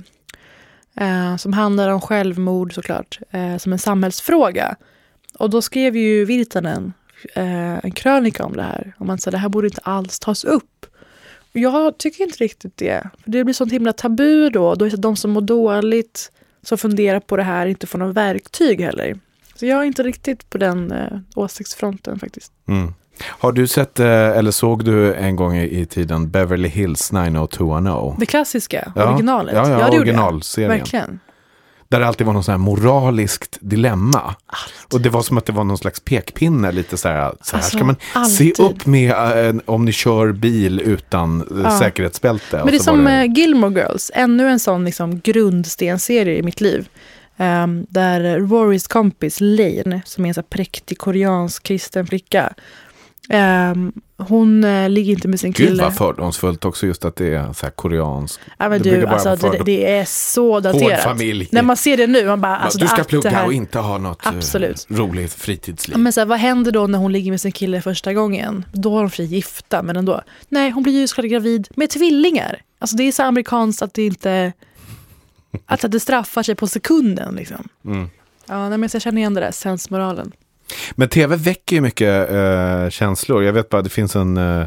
[0.99, 4.75] Eh, som handlar om självmord såklart, eh, som en samhällsfråga.
[5.39, 6.93] Och då skrev ju Virtanen
[7.35, 8.93] eh, en krönika om det här.
[8.97, 10.85] Om man sa det här borde inte alls tas upp.
[11.53, 13.09] Och jag tycker inte riktigt det.
[13.23, 14.75] För det blir sånt himla tabu då.
[14.75, 18.15] Då är det de som mår dåligt, som funderar på det här, inte får något
[18.15, 19.19] verktyg heller.
[19.55, 22.51] Så jag är inte riktigt på den eh, åsiktsfronten faktiskt.
[22.67, 22.93] Mm.
[23.21, 28.15] Har du sett, eh, eller såg du en gång i, tiden Beverly Hills 90210?
[28.19, 29.55] Det klassiska, Ja, originalet.
[29.55, 29.93] Ja, ja, jag.
[29.93, 30.71] originalserien.
[30.71, 31.19] Verkligen.
[31.91, 34.35] Där det alltid var någon sån här moraliskt dilemma.
[34.93, 37.57] Och det var som att det var någon slags pekpinne, lite så här, så här
[37.63, 38.55] Alltså, ska man alltid.
[38.57, 39.11] se upp med
[39.49, 41.79] eh, om ni kör bil utan eh, Ja.
[41.79, 42.57] säkerhetsbälte.
[42.57, 46.61] Men det är som det- eh, Gilmore Girls, ännu en sån liksom grundstenserie i mitt
[46.61, 46.87] liv.
[47.37, 52.53] Um, där Rorys kompis Lane, som är en så präktig koreansk kristen flicka,
[53.29, 55.83] ehm, hon eh, ligger inte med sin Gud kille.
[55.83, 58.39] vad fördomsfullt också just att det är så här koreansk.
[58.57, 61.03] ja, men det du, alltså, det, det är så daterat.
[61.03, 61.49] familj.
[61.51, 62.57] När man ser det nu, man bara...
[62.57, 64.85] Alltså, du ska plugga här- och inte ha något eh, Absolut.
[64.89, 65.97] roligt fritidsliv.
[65.97, 68.65] Men så här, vad händer då när hon ligger med sin kille första gången?
[68.73, 70.21] Då har de för sig gifta, men ändå.
[70.49, 72.61] Nej, hon blir ju såklart gravid med tvillingar.
[72.79, 74.53] Alltså det är så amerikanskt att det inte...
[75.65, 77.67] Att det straffar sig på sekunden liksom.
[77.85, 78.09] Mm.
[78.47, 80.31] Ja, nej, men jag känner igen det där, sensmoralen.
[80.91, 83.43] Men tv väcker ju mycket eh, känslor.
[83.43, 84.65] Jag vet bara, det finns en, eh,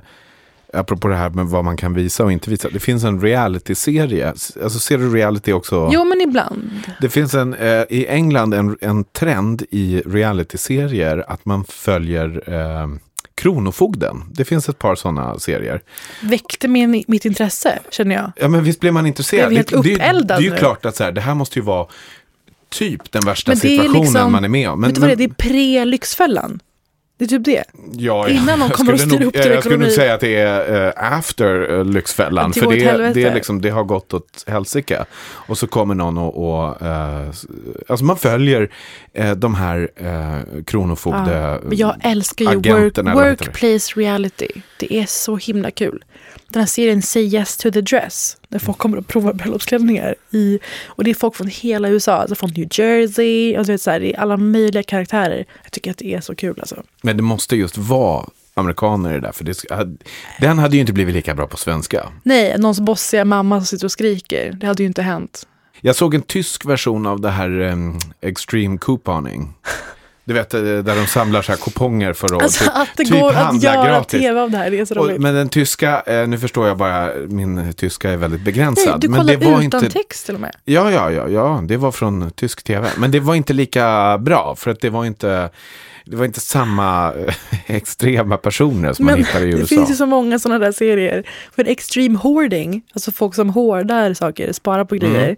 [0.72, 2.68] apropå det här med vad man kan visa och inte visa.
[2.72, 4.28] Det finns en reality-serie.
[4.62, 5.90] Alltså ser du reality också?
[5.92, 6.70] Jo, men ibland.
[7.00, 12.88] Det finns en, eh, i England en, en trend i reality-serier att man följer eh,
[13.34, 14.24] Kronofogden.
[14.30, 15.80] Det finns ett par sådana serier.
[16.22, 18.32] Väckte min, mitt intresse, känner jag.
[18.36, 19.48] Ja men visst blir man intresserad.
[19.48, 20.56] Blev helt det, det, det är ju nu.
[20.56, 21.86] klart att så här, det här måste ju vara
[22.72, 24.80] typ den värsta Men situationen liksom- man är med om.
[24.80, 25.28] Men, Vet du vad det är?
[25.28, 26.60] men- Det är pre-Lyxfällan.
[27.18, 27.64] Det är typ det.
[27.92, 29.90] Ja, Innan de jag kommer skulle styra nog- upp din Jag skulle nog ekonomi.
[29.96, 32.50] säga att det är eh, after uh, Lyxfällan.
[32.50, 35.04] Det För det, det, är liksom, det har gått åt helsike.
[35.24, 36.54] Och så kommer någon och...
[36.64, 36.82] och
[37.30, 37.46] s-
[37.88, 38.70] alltså man följer
[39.36, 41.38] de här uh, kronofogde...
[41.40, 44.48] Ja, men jag älskar ju work, workplace reality.
[44.78, 46.04] Det är så himla kul.
[46.52, 48.36] Den här serien Say Yes to the Dress.
[48.48, 50.14] Där folk kommer och provar bröllopsklänningar.
[50.30, 52.12] I, och det är folk från hela USA.
[52.12, 53.58] Alltså från New Jersey.
[53.58, 55.44] Och du vet, så här, det är alla möjliga karaktärer.
[55.62, 56.82] Jag tycker att det är så kul alltså.
[57.02, 59.32] Men det måste just vara amerikaner i det där.
[59.32, 59.64] För det,
[60.40, 62.08] den hade ju inte blivit lika bra på svenska.
[62.22, 64.52] Nej, någons bossiga mamma som sitter och skriker.
[64.52, 65.46] Det hade ju inte hänt.
[65.80, 69.54] Jag såg en tysk version av det här um, Extreme Couponing.
[70.24, 73.04] Du vet, eh, där de samlar så här kuponger för att Alltså typ, att det
[73.04, 74.20] typ går att göra gratis.
[74.20, 74.70] tv av det här.
[74.70, 75.20] Det är så roligt.
[75.20, 78.88] men den tyska, eh, nu förstår jag bara, min tyska är väldigt begränsad.
[78.88, 80.56] Nej, du men det var utan inte, text till och med.
[80.64, 82.88] Ja, ja, ja, ja, det var från tysk tv.
[82.96, 85.50] Men det var inte lika bra, för att det var inte,
[86.04, 87.34] det var inte samma eh,
[87.76, 89.66] extrema personer som man Men hittar i det USA.
[89.66, 91.28] finns ju så många sådana där serier.
[91.56, 95.36] För extreme hoarding, alltså folk som hoardar saker, sparar på grejer.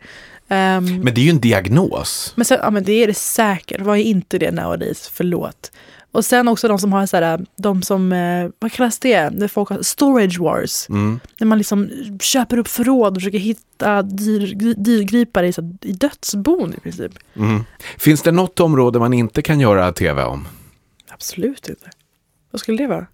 [0.54, 2.32] Ehm, Men det är ju en diagnos.
[2.36, 5.70] men sen, ja men det är det säkert, vad är inte det nowadays, förlåt.
[6.12, 9.48] Och sen också de som har så här, de som, eh, vad kallas det, när
[9.48, 10.88] folk har storage wars.
[10.88, 11.20] Mm.
[11.38, 11.90] När man liksom
[12.20, 14.54] köper upp förråd och försöker hitta dyr,
[15.44, 17.12] i, så här, i dödsbon i princip.
[17.36, 17.64] Mm.
[17.98, 20.48] Finns det något område man inte kan göra tv om?
[21.08, 21.90] Absolut inte.
[22.50, 23.06] Vad skulle det vara?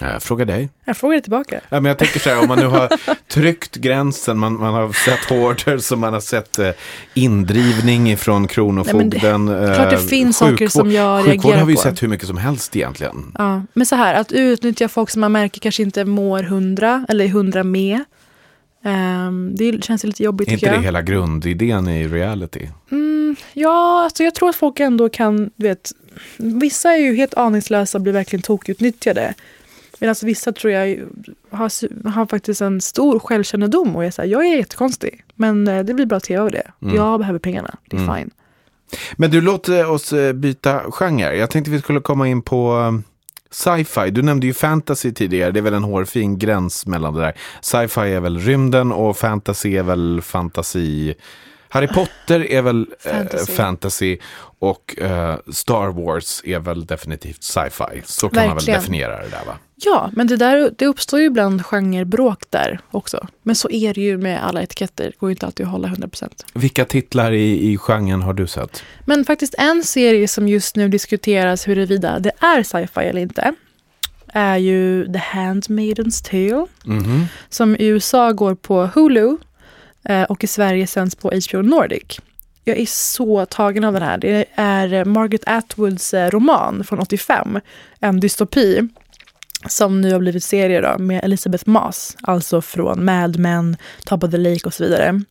[0.00, 0.68] Ja, Jag frågar dig.
[0.84, 1.60] Jag frågar det tillbaka.
[1.68, 2.88] Ja, men jag tänker så här, om man nu har
[3.28, 6.70] tryckt gränsen, man, man har sett hoarders och man har sett eh,
[7.14, 9.44] indrivning ifrån Kronofogden.
[9.44, 11.82] Nej, men klart det eh, finns saker som jag Sjukvård reagerar har vi ju på.
[11.82, 13.32] sett hur mycket som helst egentligen.
[13.38, 17.24] Ja, men så här, att utnyttja folk som man märker kanske inte mår hundra eller
[17.24, 18.04] är hundra med.
[18.84, 20.82] ehm, det känns lite jobbigt Är inte tycker det jag.
[20.84, 22.68] hela grundidén i reality?
[22.90, 25.92] Mm, ja, alltså jag tror att folk ändå kan, du vet,
[26.36, 29.34] vissa är ju helt aningslösa och blir verkligen tokutnyttjade.
[29.98, 30.98] Medan vissa tror jag
[31.50, 35.24] har, har faktiskt en stor självkännedom och är så här, jag är jättekonstig.
[35.34, 36.70] Men eh, det blir bra tv av det.
[36.82, 36.94] Mm.
[36.96, 38.16] Jag behöver pengarna, det är Mm.
[38.16, 38.30] fine.
[39.16, 41.34] Men du, låt eh, oss eh, byta genre.
[41.36, 42.94] Jag tänkte vi skulle komma in på
[43.50, 44.10] sci-fi.
[44.10, 45.50] Du nämnde ju fantasy tidigare.
[45.50, 47.34] Det är väl en hårfin gräns mellan det där.
[47.60, 51.14] Sci-fi är väl rymden och fantasy är väl fantasi.
[51.68, 53.52] Harry Potter är väl eh, fantasy.
[53.52, 54.18] Fantasy.
[54.58, 58.02] och eh, Star Wars är väl definitivt sci-fi.
[58.04, 58.80] Så kan man väl Verkligen.
[58.80, 59.58] definiera det där va?
[59.74, 63.26] Ja, men det, där, det uppstår ju ibland genrebråk där också.
[63.42, 65.04] Men så är det ju med alla etiketter.
[65.04, 66.28] Det går ju inte alltid att hålla 100%.
[66.54, 68.82] Vilka titlar i, i genren har du sett?
[69.04, 73.54] Men faktiskt en serie som just nu diskuteras huruvida det är sci-fi eller inte
[74.32, 76.66] är ju The Handmaid's Tale.
[76.84, 77.24] Mhm.
[77.48, 79.36] som i USA går på Hulu eh,
[80.08, 82.20] Eh, och i Sverige sänds på HBO Nordic.
[82.64, 84.18] Jag är så tagen av den här.
[84.18, 87.60] Det är Margaret Atwoods eh, roman från 85,
[88.00, 88.88] en dystopi
[89.68, 94.30] som nu har blivit serie då, med Elizabeth Moss, alltså från Mad Men, Top of
[94.30, 95.22] the Lake och så vidare.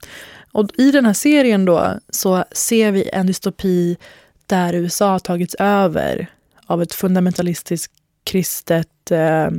[0.51, 3.97] Och i den här serien då så ser vi en dystopi
[4.45, 6.27] där USA har tagits över
[6.65, 9.49] av ett fundamentalistiskt kristet eh,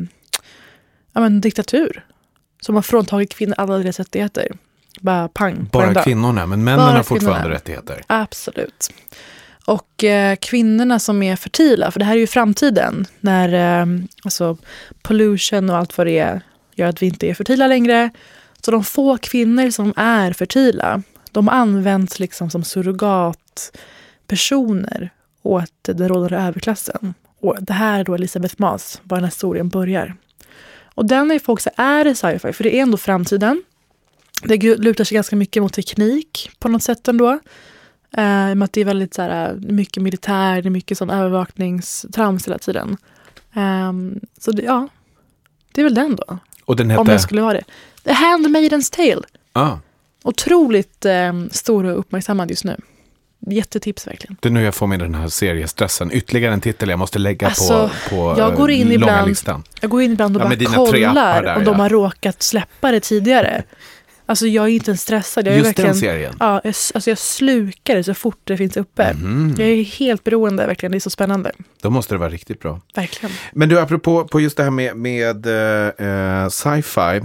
[1.13, 2.05] ja, men, diktatur.
[2.61, 4.49] Som har fråntagit kvinnor alla deras rättigheter.
[5.01, 5.69] Bara pang.
[5.73, 7.55] Bara kvinnorna, men männen Bara har fortfarande kvinnorna.
[7.55, 8.03] rättigheter.
[8.07, 8.91] Absolut.
[9.65, 13.87] Och eh, kvinnorna som är fertila, för det här är ju framtiden, när eh,
[14.25, 14.57] alltså,
[15.03, 16.41] pollution och allt vad det är
[16.75, 18.11] gör att vi inte är fertila längre.
[18.61, 25.11] Så de få kvinnor som är fertila, de används liksom som surrogatpersoner
[25.43, 27.15] åt den rådande överklassen.
[27.41, 30.15] Och det här är då Elisabeth Moss, var den här historien börjar.
[30.95, 33.63] Och den är folk så är det sci-fi, för det är ändå framtiden.
[34.43, 37.31] Det lutar sig ganska mycket mot teknik på något sätt ändå.
[38.17, 38.25] Eh,
[38.55, 42.59] med att det är väldigt så här, mycket militär, det är mycket sån övervakningstrams hela
[42.59, 42.97] tiden.
[43.55, 44.89] Ehm, så det, ja,
[45.73, 46.39] det är väl den då.
[46.65, 47.11] Och den Om hette...
[47.11, 47.65] den skulle vara det.
[48.05, 49.23] The Handmaid's Tale.
[49.53, 49.77] ah,
[50.23, 52.77] Otroligt eh, stor och uppmärksammad just nu.
[53.51, 54.37] Jättetips verkligen.
[54.41, 56.11] det är nu jag får med den här seriestressen.
[56.13, 59.29] Ytterligare en titel jag måste lägga Alltså, på, på jag går in eh, långa ibland-
[59.29, 59.65] listan.
[59.81, 61.83] Jag går in ibland och Ja, bara kollar där, om de ja.
[61.83, 63.63] har råkat släppa det tidigare.
[64.29, 65.47] Alltså jag är inte ens stressad.
[65.47, 66.35] Jag är Just verkligen, den serien.
[66.41, 69.15] Ja, jag, alltså jag slukar det så fort det finns uppe.
[69.15, 69.55] Mhm.
[69.59, 70.91] Jag är helt beroende, verkligen.
[70.93, 71.53] Det är så spännande.
[71.83, 72.81] Då måste det vara riktigt bra.
[72.95, 73.35] Verkligen.
[73.53, 77.21] Men du, apropå på just det här med, med eh, sci-fi.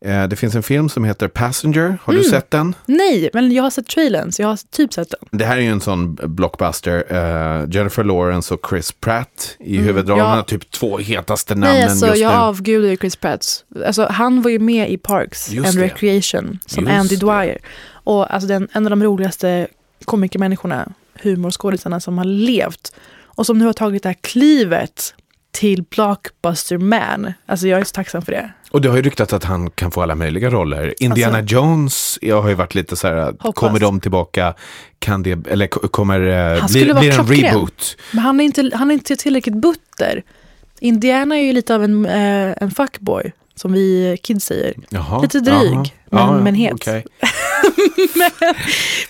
[0.00, 1.98] Eh, det finns en film som heter Passenger.
[2.02, 2.30] Har du Mm.
[2.30, 2.74] sett den?
[2.86, 5.38] Nej, men jag har sett trailern, så jag har typ sett den.
[5.38, 7.04] Det här är ju en sån blockbuster.
[7.08, 10.28] Eh, Jennifer Lawrence och Chris Pratt i huvudrollerna.
[10.28, 10.42] Mm, ja.
[10.44, 12.36] Typ två hetaste namnen Nej, alltså just jag nu.
[12.38, 13.64] avgudar ju Chris Pratt.
[13.86, 15.84] Alltså, han var ju med i Parks Just and det.
[15.84, 16.35] Recreation
[16.66, 17.16] som Just Andy.
[17.16, 17.58] Dwyer.
[17.88, 19.66] Och alltså den, en av de roligaste
[20.04, 20.88] komikermänniskorna,
[21.22, 22.92] humorskådisarna som har levt.
[23.24, 25.14] Och som nu har tagit det här klivet
[25.50, 27.32] till Blockbuster Man.
[27.46, 28.50] Alltså jag är så tacksam för det.
[28.70, 30.94] Och det har ju ryktats att han kan få alla möjliga roller.
[31.02, 33.54] Indiana Alltså- Jones, jag har ju varit lite så här, Hoppas.
[33.54, 34.54] kommer de tillbaka?
[34.98, 37.96] Kan det, eller ko- kommer, eh, Han blir, blir en reboot?
[38.12, 40.22] Men han är inte, han är inte tillräckligt butter.
[40.80, 44.74] Indiana är ju lite av en, eh, en fuckboy, som vi kids säger.
[44.88, 45.84] Jaha, Lite dryg, jaha.
[46.16, 46.72] Men- men het.
[46.72, 47.04] okej.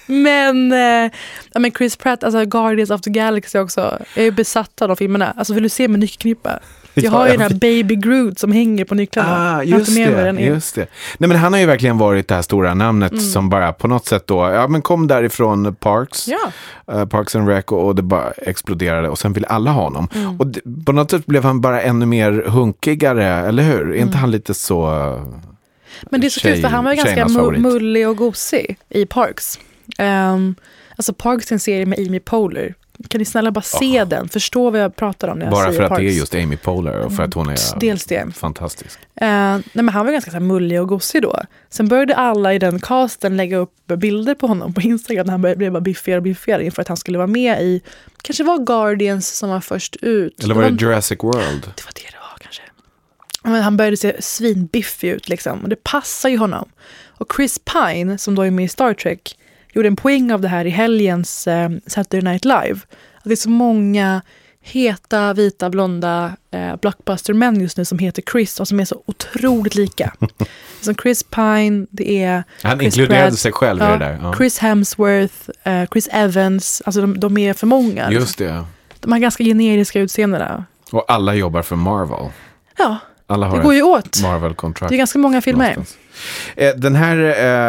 [0.07, 1.11] Men, eh,
[1.53, 3.99] ja, men Chris Pratt, alltså Guardians of the Galaxy också.
[4.15, 5.35] Jag är besatt av de filmerna.
[5.37, 6.59] Alltså vill du se min nyckelknippa?
[6.95, 9.57] Jag Ja, har ju den här Baby Groot som hänger på nycklarna.
[9.57, 10.87] Ah, just det, just det.
[11.19, 13.25] Nej, men han har ju verkligen varit det här stora namnet Mm.
[13.25, 16.53] som bara på något sätt då, ja men kom därifrån Parks, Ja,
[16.95, 20.09] eh, Parks and Rec och, och det bara exploderade och sen vill alla ha honom.
[20.15, 20.41] Mm.
[20.41, 23.81] Och det, på något sätt blev han bara ännu mer hunkigare, eller hur?
[23.81, 23.99] Är Mm.
[24.03, 24.87] inte han lite så...
[26.11, 29.59] men det är så kul för han var ganska mu- mullig och gosig i Parks.
[29.99, 30.55] Um,
[30.97, 32.75] alltså Parks är en serie med Amy Poehler.
[33.09, 34.29] Kan ni snälla bara se den?
[34.29, 36.01] Förstå vad jag pratar om när jag Bara säger för att Parks.
[36.01, 38.35] det är just Amy Poehler och för att hon är Dels det.
[38.35, 38.99] fantastisk.
[39.21, 41.41] Eh, nej, men han var ganska så här mullig och gosig då.
[41.71, 45.73] Sen började alla i den casten lägga upp bilder på honom på Instagram han blev
[45.73, 47.83] bara biffigare och biffigare inför att han skulle vara med i,
[48.23, 50.45] kanske var Guardians som var först ut.
[50.45, 51.61] Eller var det Jurassic World?
[51.63, 52.16] Det var det det.
[53.51, 55.63] Men han började se svinbiffig ut liksom.
[55.63, 56.69] Och det passar ju honom.
[57.07, 59.39] Och Chris Pine, som då är med i Star Trek,
[59.73, 62.81] gjorde en poäng av det här i helgens eh, Saturday Night Live.
[63.17, 64.23] Att det är så många
[64.61, 69.75] heta, vita, blonda eh, blockbuster-män just nu som heter Chris och som är så otroligt
[69.75, 70.15] lika.
[70.81, 74.19] som Chris Pine, det är Han Chris inkluderade Pratt, sig själv i ja, det där.
[74.23, 74.35] Ja.
[74.37, 76.83] Chris Hemsworth, eh, Chris Evans.
[76.87, 78.11] Alltså de, de är för många.
[78.11, 78.65] Just det.
[79.01, 80.65] De har ganska generiska utseendena.
[80.91, 82.31] Och alla jobbar för Marvel.
[82.79, 84.23] Ja, Alla har det går ju åt.
[84.23, 84.89] Marvel-kontrakt.
[84.89, 85.71] Det är ganska många filmer.
[85.71, 85.99] någonstans.
[86.57, 87.17] Eh, Den här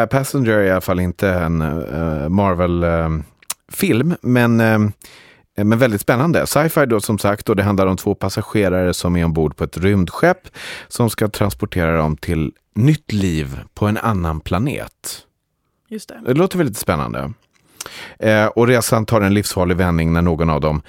[0.00, 4.56] eh, Passenger är i alla fall inte en eh, Marvel-film, men
[5.56, 6.46] Men väldigt spännande.
[6.46, 9.76] Sci-fi då som sagt och det handlar om två passagerare som är ombord på ett
[9.78, 10.38] rymdskepp
[10.88, 15.22] som ska transportera dem till nytt liv på en annan planet.
[15.88, 16.20] Just det.
[16.26, 17.32] Det låter väldigt spännande.
[18.18, 20.82] Eh, och resan tar en livsfarlig vändning när någon av dem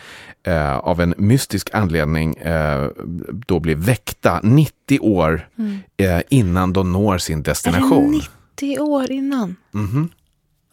[0.44, 2.88] eh, av en mystisk anledning eh,
[3.48, 5.48] då blir väckta 90 år
[5.98, 7.40] eh, innan de når sin Mm.
[7.40, 8.22] Är det destination.
[8.62, 9.56] 90 år innan?
[9.72, 10.10] Mhm.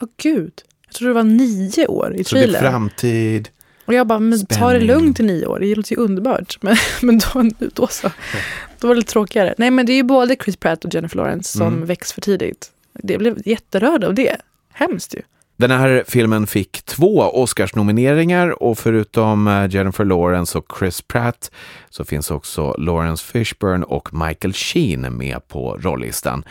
[0.02, 0.52] Åh gud.
[0.86, 3.48] Jag trodde det var nio år i Så det är framtid.
[3.84, 5.58] Och jag bara, men ta det lugnt i nio år.
[5.60, 6.58] Det låter ju underbart.
[6.62, 8.10] Men, men då, då så.
[8.80, 9.54] Då var det lite tråkigare.
[9.58, 11.86] Nej men det är ju både Chris Pratt och Jennifer Lawrence som Mm.
[11.86, 12.70] väcks för tidigt.
[12.92, 14.36] Det blev jätterörd av det.
[14.72, 15.20] Hemskt ju.
[15.58, 21.50] Den här filmen fick två Oscarsnomineringar och förutom eh, Jennifer Lawrence och Chris Pratt
[21.90, 26.44] så finns också Lawrence Fishburne och Michael Sheen med på rollistan.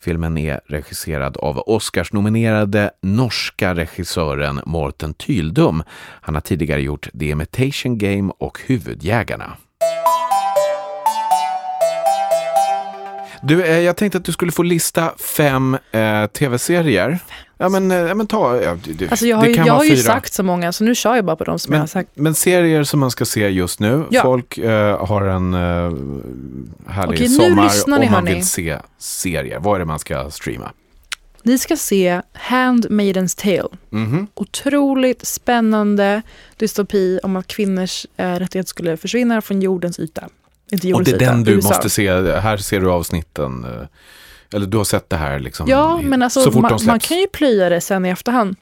[0.00, 5.82] Filmen är regisserad av Oscarsnominerade norska regissören Morten Tyldum.
[6.20, 9.56] Han har tidigare gjort The Imitation Game och Huvudjägarna.
[13.46, 17.18] Du, eh, jag tänkte att du skulle få lista fem eh, tv-serier.
[17.58, 19.66] Ja men, eh, ja, men ta, ja, det, det- Alltså jag har, det ju, kan
[19.66, 20.02] jag vara har ju fyra.
[20.02, 22.10] sagt så många så nu kör jag bara på de som jag har sagt.
[22.14, 24.04] men serier som man ska se just nu.
[24.10, 24.22] Ja.
[24.22, 25.60] Folk eh, har en eh,
[26.92, 28.34] härlig Okej, nu sommar lyssnar ni, och man hörni.
[28.38, 29.58] vill se serier.
[29.58, 30.72] Vad är det man ska streama?
[31.42, 33.68] Ni ska se Handmaidens Tale.
[33.90, 34.26] Mhm.
[34.34, 36.22] Otroligt spännande
[36.56, 40.28] dystopi om att kvinnors eh, rättigheter skulle försvinna från jordens yta.
[40.72, 41.68] Inte Och det är den du USA.
[41.68, 42.10] måste se.
[42.38, 43.64] Här ser du avsnitten.
[43.64, 43.86] eh,
[44.56, 45.68] Eller du har sett det här liksom.
[45.68, 46.86] Ja, men alltså, så fort de man, släpps.
[46.86, 48.56] man kan ju plöja det sen i efterhand.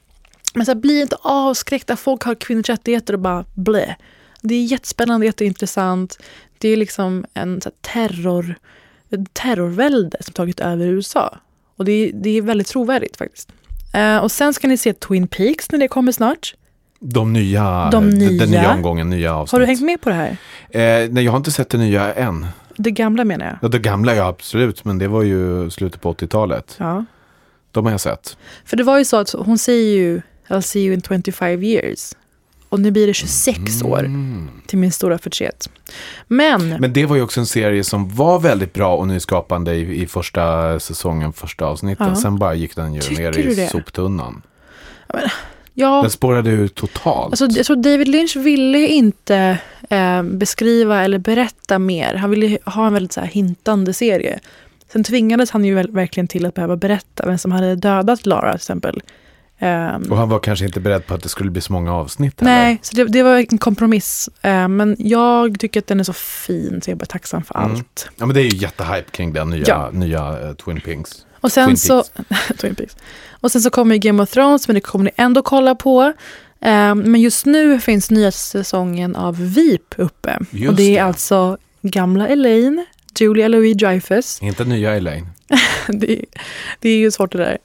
[0.53, 1.95] Men så här, bli inte avskräckta.
[1.95, 3.95] Folk har kvinnors rättigheter och bara blä.
[4.41, 6.19] Det är jättespännande, jätteintressant.
[6.57, 8.55] Det är liksom en så här, terror,
[9.33, 11.37] terrorvälde som tagit över USA.
[11.77, 13.49] Och det är, det är väldigt trovärdigt faktiskt.
[13.93, 16.55] Eh, och sen ska ni se Twin Peaks när det kommer snart.
[17.05, 18.61] De nya, De Den, den nya.
[18.61, 19.51] nya omgången, nya avsnitt.
[19.51, 20.29] Har du hängt med på det här?
[20.69, 22.47] Eh, nej, jag har inte sett det nya än.
[22.77, 23.55] Det gamla menar jag.
[23.61, 26.75] Ja, Det gamla, ja absolut, men det var ju slutet på 80-talet.
[26.77, 27.05] Ja.
[27.71, 28.37] De har jag sett.
[28.65, 32.13] För det var ju så att hon säger ju I'll see you in 25 years.
[32.69, 34.49] Och nu blir det 26 år Mm.
[34.67, 35.69] till min stora förtret.
[36.27, 40.01] Men, Men det var ju också en serie som var väldigt bra och nyskapande i,
[40.03, 42.07] i första säsongen, första avsnitten.
[42.09, 42.15] Ja.
[42.15, 43.67] Sen bara gick den ju Tycker ner i det?
[43.67, 44.41] soptunnan.
[45.73, 47.25] Ja, Den spårade ur totalt.
[47.41, 49.57] alltså, jag tror David Lynch ville inte
[49.89, 52.15] eh, beskriva eller berätta mer.
[52.15, 54.39] Han ville ha en väldigt så här, hintande serie.
[54.91, 58.55] Sen tvingades han ju verkligen till att behöva berätta vem som hade dödat Lara till
[58.55, 59.01] exempel.
[59.59, 62.41] Ehm, och han var kanske inte beredd på att det skulle bli så många avsnitt.
[62.41, 64.29] Nej, så det, det var en kompromiss.
[64.41, 67.57] Eh, men jag tycker att den är så fin så jag är bara tacksam för
[67.59, 67.71] Mm.
[67.71, 68.09] allt.
[68.17, 69.89] Ja, men det är ju jättehype kring den nya, Ja.
[69.93, 71.25] nya eh, Twin Peaks.
[71.43, 72.03] Och sen, Twin så,
[72.57, 72.95] Twin Peaks.
[73.31, 76.01] och sen så kommer ju Game of Thrones, men det kommer ni ändå kolla på.
[76.61, 80.37] Eh, men just nu finns nya säsongen av VIP uppe.
[80.51, 80.99] Just och det är det.
[80.99, 82.85] alltså gamla Elaine,
[83.19, 84.43] Julia Louis-Dreyfus.
[84.43, 85.27] Inte nya Elaine.
[85.87, 86.25] det, är-
[86.79, 87.57] det är ju svårt det där.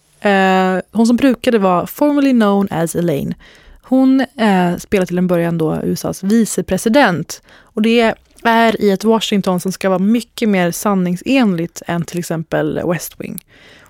[0.77, 3.35] Eh, hon som brukade vara formerly known as Elaine.
[3.83, 7.43] Hon eh, spelar till en början då USAs vicepresident.
[7.61, 12.81] Och det är i ett Washington som ska vara mycket mer sanningsenligt än till exempel
[12.87, 13.45] West Wing.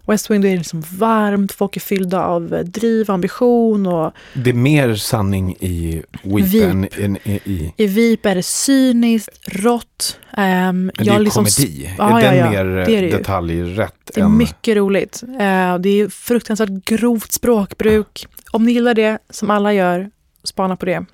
[0.06, 4.50] West Wing det är liksom varmt, folk är fyllda av eh, driv, ambition och Det
[4.50, 7.72] är mer sanning i Weep än än i...
[7.76, 10.18] i VIP är det cyniskt, rått.
[10.36, 11.90] ehm, men det är liksom komedi.
[11.98, 12.50] Ja, är den ja, ja.
[12.50, 13.10] mer Det är det ju.
[13.10, 14.36] detaljrätt Det är än...
[14.36, 15.22] mycket roligt.
[15.22, 18.26] Eh, det är fruktansvärt grovt språkbruk.
[18.50, 20.10] Om ni gillar det, som alla gör,
[20.44, 21.04] spana på det.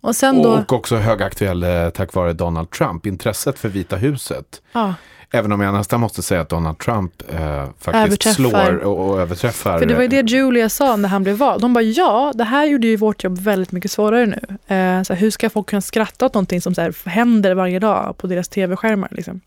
[0.00, 0.52] Och sen då...
[0.52, 3.06] Och också högaktuell eh, tack vare Donald Trump.
[3.06, 4.62] Intresset för Vita huset.
[4.72, 4.94] Ja,
[5.30, 9.78] Även om jag nästan måste säga att Donald Trump eh, faktiskt slår och, och överträffar.
[9.78, 11.62] för det var ju det Julia sa när han blev vald.
[11.62, 14.40] De bara ja, det här gjorde ju vårt jobb väldigt mycket svårare nu.
[14.76, 17.78] Eh, så här, hur ska folk kunna skratta åt någonting som så här, händer varje
[17.78, 19.08] dag på deras tv-skärmar?
[19.10, 19.40] Liksom.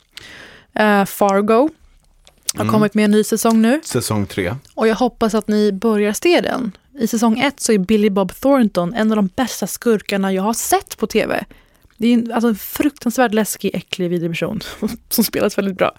[0.73, 1.69] Eh, Fargo
[2.55, 2.73] har Mm.
[2.73, 3.81] kommit med en ny säsong nu.
[3.83, 4.55] Säsong tre.
[4.75, 6.71] Och jag hoppas att ni börjar se den.
[6.99, 10.53] I säsong ett så är Billy Bob Thornton en av de bästa skurkarna jag har
[10.53, 11.43] sett på tv.
[11.97, 14.59] Det är en, alltså en fruktansvärt läskig, äcklig, vidrig person
[15.09, 15.91] som spelas väldigt bra.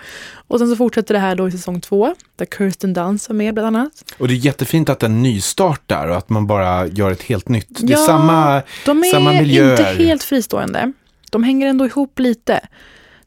[0.49, 3.55] Och sen så fortsätter det här då i säsong två, där Kirsten Dunst är med
[3.55, 4.05] bland annat.
[4.19, 7.49] Och det är jättefint att en nystart där och att man bara gör ett helt
[7.49, 7.67] nytt.
[7.71, 8.63] Det är Ja, samma...
[8.87, 9.71] De är Samma miljöer.
[9.71, 10.93] inte helt fristående.
[11.31, 12.61] De hänger ändå ihop lite.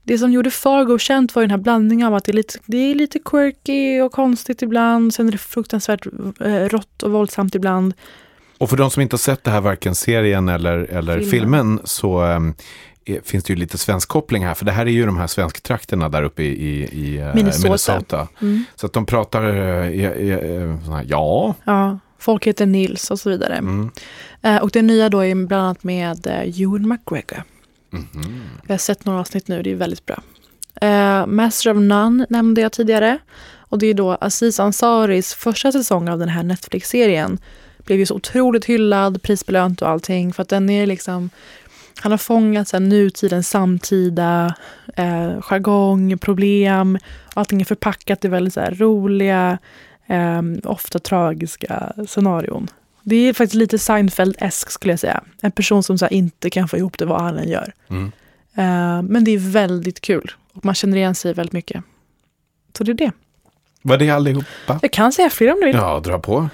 [0.05, 2.77] Det som gjorde Fargo känt var den här blandningen av att det är lite, det
[2.77, 5.13] är lite quirky och konstigt ibland.
[5.13, 6.05] Sen är det fruktansvärt
[6.39, 7.93] eh, rått och våldsamt ibland.
[8.57, 11.29] Och för de som inte har sett det här, varken serien eller, eller Filmen.
[11.31, 14.53] filmen, så är, finns det ju lite svensk koppling här.
[14.53, 17.67] För det här är ju de här svensktrakterna där uppe i, i, i eh, Minnesota.
[17.67, 18.27] Minnesota.
[18.41, 18.63] Mm.
[18.75, 23.55] Så att de pratar, eh, sån här, ja, Ja, Folk heter Nils och så vidare.
[23.55, 23.89] Mm.
[24.61, 27.43] Och det nya då är bland annat med Ewan McGregor.
[27.95, 28.41] Mhm.
[28.67, 30.21] Jag har sett några avsnitt nu, det är väldigt bra.
[30.81, 33.17] Eh, Master of None nämnde jag tidigare.
[33.69, 37.37] Och det är då Aziz Ansaris första säsong av den här Netflix-serien.
[37.77, 40.33] Blev ju så otroligt hyllad, prisbelönt och allting.
[40.33, 41.29] För att den är liksom,
[42.01, 44.55] han har fångat så här, nutidens samtida
[44.95, 46.97] eh, jargong, problem.
[47.33, 49.57] Allting är förpackat i väldigt så här, roliga,
[50.07, 52.67] eh, ofta tragiska scenarion.
[53.07, 55.23] Det är faktiskt lite Seinfeld-esk skulle jag säga.
[55.41, 57.73] En person som så inte kan få ihop det vad han än gör.
[57.89, 58.11] Mm.
[58.55, 60.31] Eh, men det är väldigt kul.
[60.53, 61.83] Och man känner igen sig väldigt mycket.
[62.77, 63.11] Så det är det.
[63.81, 64.79] Var det allihopa?
[64.81, 65.75] Jag kan säga fler om du vill.
[65.75, 66.49] Ja, dra på.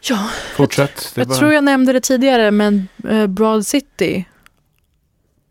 [0.00, 1.12] Ja, Fortsätt.
[1.14, 4.24] Det jag var- tror jag nämnde det tidigare, men eh, Broad City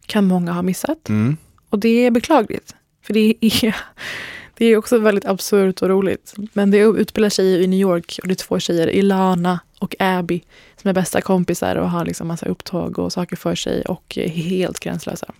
[0.05, 1.09] kan många ha missat.
[1.09, 1.37] Mm.
[1.69, 2.75] Och det är beklagligt.
[3.05, 3.75] För det är,
[4.57, 6.33] det är också väldigt absurt och roligt.
[6.53, 10.41] Men det utspelar sig i New York och det är två tjejer, Ilana och Abby,
[10.81, 14.27] som är bästa kompisar och har liksom massa upptåg och saker för sig och är
[14.29, 15.33] helt gränslösa.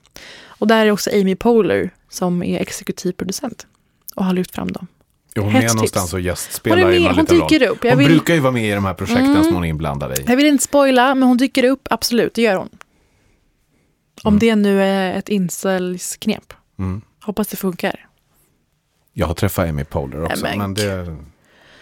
[0.46, 3.68] Och där är också Amy Poehler som är exekutiv producent
[4.16, 4.88] och har lyft fram dem.
[5.36, 7.84] Är hon Hett med någonstans och Hon, gästspelar är i med, hon dyker upp.
[7.84, 9.44] Jag Hon vill, brukar ju vara med i de här projekten Mm.
[9.44, 10.24] som hon är inblandad i.
[10.28, 12.70] jag vill inte spoila, men hon dyker upp, absolut, det gör hon.
[14.24, 14.40] Om Mm.
[14.40, 16.54] det nu är ett incelsknep.
[16.80, 17.02] Mm.
[17.22, 18.08] Hoppas det funkar.
[19.14, 21.16] Jag har träffat Amy Poehler också, men men det...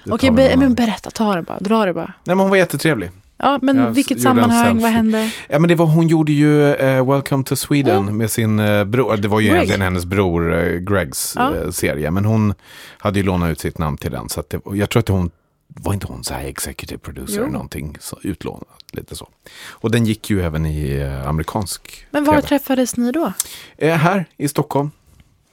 [0.10, 2.06] Okej, be, men berätta, ta det bara, dra det bara.
[2.24, 3.12] Nej, men hon var jättetrevlig.
[3.38, 5.32] Ja, men Jag vilket sammanhang, vad hände?
[5.50, 9.18] Ja, men det var, hon gjorde ju eh, Welcome to Sweden med sin uh, bror.
[9.18, 9.56] Det var ju Greg.
[9.56, 11.72] egentligen hennes bror eh, Gregs Ja.
[11.72, 12.12] serie.
[12.12, 12.54] Men hon
[12.98, 14.30] hade ju lånat ut sitt namn till den.
[14.30, 15.32] Så det, jag tror att hon,
[15.68, 17.42] var inte hon så här executive producer Jo.
[17.42, 18.68] eller någonting så, utlånat?
[18.92, 19.28] Lite så.
[19.70, 22.48] Och den gick ju även i amerikansk Men var TV.
[22.48, 23.34] träffades ni då?
[23.80, 24.92] Här i Stockholm.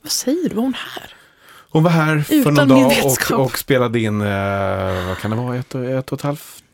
[0.03, 1.15] Vad säger du, var hon här?
[1.71, 5.57] Hon var här för någon dag och, och spelade in, eh, vad kan det vara,
[5.57, 6.65] ett, ett och ett halvt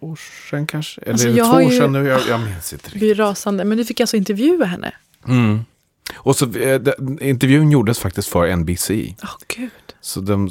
[0.00, 0.18] år
[0.50, 1.00] sedan kanske?
[1.00, 2.06] Eller Alltså, det två år sedan nu?
[2.06, 3.02] Jag, jag minns inte riktigt.
[3.02, 4.92] Vi är rasande, men du fick alltså intervjua henne?
[5.28, 5.64] Mm.
[6.16, 6.80] Och så, eh,
[7.20, 8.90] intervjun gjordes faktiskt för NBC.
[9.22, 9.70] Åh gud.
[10.00, 10.50] Så de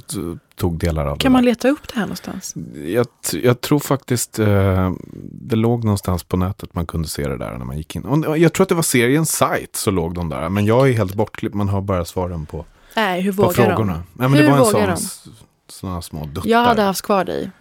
[0.56, 1.34] tog delar av Kan det.
[1.34, 1.52] man där.
[1.52, 2.56] leta upp det här någonstans?
[2.86, 4.92] Jag, jag tror faktiskt eh,
[5.32, 8.04] det låg någonstans på nätet man kunde se det där när man gick in.
[8.04, 10.50] Och jag tror att det var seriens sajt så låg de där.
[10.50, 12.66] Men jag är helt bortklippt, man har bara svaren på,
[12.96, 13.94] Nej, hur på vågar frågorna.
[13.94, 14.04] de?
[14.14, 15.34] Nej, men det Hur var en vågar sån,
[15.68, 15.72] de?
[15.74, 16.50] såna små duttar.
[16.50, 17.52] Jag hade haft kvar dig.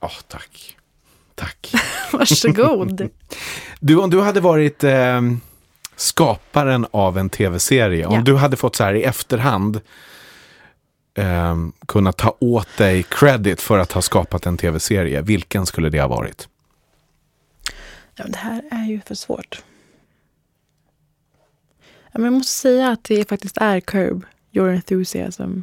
[0.00, 0.76] Ja, tack.
[1.34, 1.72] Tack.
[2.12, 3.08] Varsågod.
[3.80, 5.20] Du, om du hade varit eh,
[5.96, 8.20] skaparen av en tv-serie, om Ja.
[8.20, 9.80] du hade fått så här i efterhand
[11.14, 11.56] eh,
[11.88, 16.08] kunna ta åt dig credit för att ha skapat en tv-serie, vilken skulle det ha
[16.08, 16.48] varit?
[18.16, 19.62] ja, det här är ju för svårt.
[22.12, 25.60] Ja, men jag måste säga att det faktiskt är Curb Your Enthusiasm.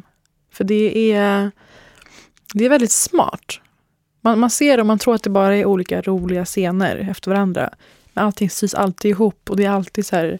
[0.52, 1.50] För det är,
[2.54, 3.60] det är väldigt smart.
[4.20, 7.70] Man, man ser och man tror att det bara är olika roliga scener efter varandra.
[8.12, 10.38] Men allting sys alltid ihop och det är alltid så här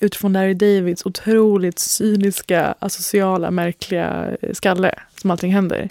[0.00, 5.88] utifrån Larry Davids otroligt cyniska, asociala, märkliga eh, skalle som allting händer.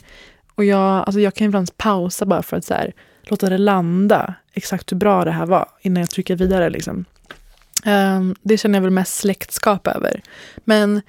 [0.55, 2.93] Och jag, alltså jag kan ibland pausa bara för att så här,
[3.23, 6.69] låta det landa exakt hur bra det här var innan jag trycker vidare.
[6.69, 7.05] Liksom.
[7.85, 10.21] Um, det känner jag väl mest släktskap över.
[10.55, 11.01] Men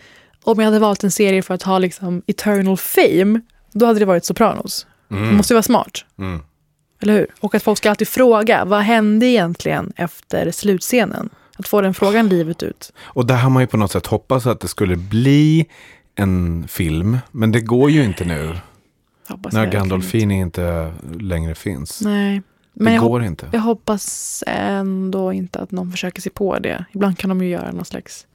[0.44, 3.40] om jag hade valt en serie för att ha liksom eternal fame,
[3.72, 4.86] då hade det varit Sopranos.
[5.08, 6.40] Det måste ju vara smart, Mm.
[7.02, 7.26] eller hur?
[7.40, 11.30] Och att folk ska alltid fråga, vad hände egentligen efter slutscenen?
[11.56, 12.92] Att få den frågan livet ut.
[13.02, 15.66] Och där har man ju på något sätt hoppats att det skulle bli
[16.14, 18.56] en film, men det går ju inte nu
[19.28, 22.00] Hoppas när Gandolfini inte längre finns.
[22.00, 22.42] Nej,
[22.72, 23.48] det men hop- går inte.
[23.52, 26.84] jag hoppas ändå inte att någon försöker sig på det.
[26.92, 28.26] Ibland kan de ju göra någon slags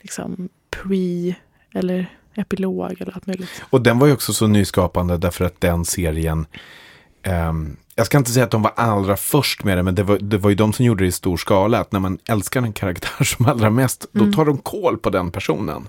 [0.00, 0.48] liksom,
[0.82, 1.34] pre
[1.74, 3.62] eller epilog eller allt möjligt.
[3.70, 6.46] Och den var ju också så nyskapande därför att den serien,
[7.22, 10.18] ehm, jag ska inte säga att de var allra först med det, men det var,
[10.18, 11.78] det var ju de som gjorde det i stor skala.
[11.80, 14.26] Att när man älskar en karaktär som allra mest, Mm.
[14.30, 15.88] då tar de koll på den personen.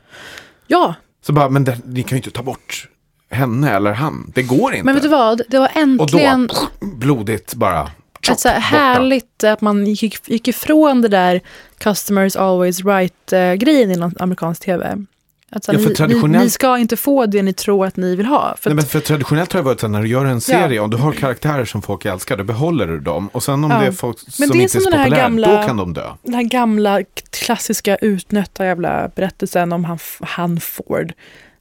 [0.68, 0.94] Ja,
[1.26, 2.88] Så bara, men det, ni kan ju inte ta bort
[3.32, 4.32] henne eller han.
[4.36, 4.86] Det går inte.
[4.86, 5.42] men vet du vad?
[5.50, 6.50] Det var Och då, äntligen
[6.82, 7.92] blodigt bara.
[8.32, 11.42] Ett så här härligt att man gick, gick ifrån det där
[11.78, 15.06] customers always right-grejen inom amerikansk tv.
[15.52, 18.16] Att så här, Ja, ni, traditionellt- ni, ska inte få det ni tror att ni
[18.16, 18.56] vill ha.
[18.60, 20.90] För Nej, men för traditionellt har det varit så när du gör en serie och
[20.90, 23.30] du har karaktärer som folk älskar, då behöver du dem.
[23.32, 23.80] Och sen om Ja.
[23.80, 26.08] det är folk Men som är inte är så populära, gamla- då kan de dö.
[26.24, 27.00] den här gamla
[27.32, 31.14] klassiska utnötta jävla berättelsen om han, han Ford.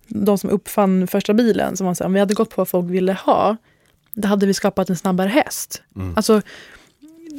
[0.09, 1.77] De som uppfann första bilen.
[1.77, 3.57] Som så här, om vi hade gått på vad folk ville ha,
[4.19, 5.83] då hade vi skapat en snabbare häst.
[5.97, 6.17] Mm.
[6.17, 6.43] Alltså,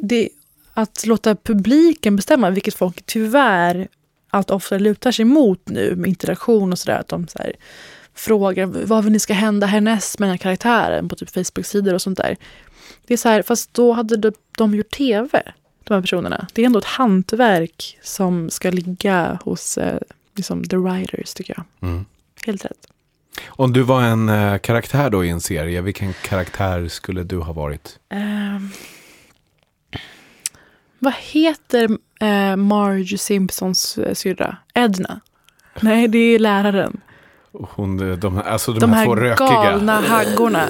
[0.01, 0.29] det,
[0.73, 3.87] att låta publiken bestämma, vilket folk tyvärr
[4.29, 6.99] allt oftare lutar sig mot nu med interaktion och sådär.
[6.99, 7.53] Att de så här,
[8.13, 12.01] frågar vad vill ni ska hända härnäst med den här karaktären på typ Facebook-sidor och
[12.01, 12.37] sånt där.
[13.07, 15.41] Det är så här, fast då hade de, de gjort tv,
[15.83, 16.47] de här personerna.
[16.53, 19.99] Det är ändå ett hantverk som ska ligga hos eh,
[20.35, 21.89] liksom the writers, tycker jag.
[21.89, 22.05] Mm.
[22.45, 22.88] Helt rätt.
[23.47, 27.53] Om du var en eh, karaktär då i en serie, vilken karaktär skulle du ha
[27.53, 27.99] varit?
[28.09, 28.69] Ehm,
[30.99, 31.89] vad heter
[32.21, 34.57] eh, Marge Simpsons eh, syrra?
[34.73, 35.19] Edna?
[35.81, 37.01] Nej, det är läraren.
[37.51, 40.65] Hon, eh, de, alltså de, De här två här rökiga galna haggorna.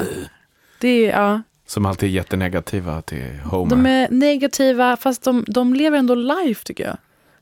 [0.79, 1.41] Det är, ja.
[1.65, 3.69] som alltid är jättenegativa till Homer.
[3.69, 6.97] De är negativa, fast de, de lever ändå life tycker jag.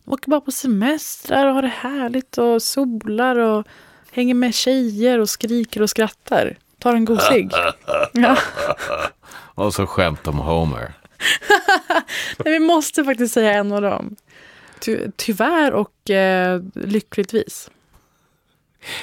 [0.05, 3.67] De åker bara på semestrar och har det härligt och solar och
[4.17, 6.57] hänger med tjejer och skriker och skrattar.
[6.79, 7.51] Tar en god cigg.
[8.13, 8.37] Ja.
[9.55, 10.93] Och så skämt om Homer.
[12.37, 14.15] Nej, vi måste faktiskt säga en av dem.
[14.79, 17.69] Ty, tyvärr och eh, lyckligtvis.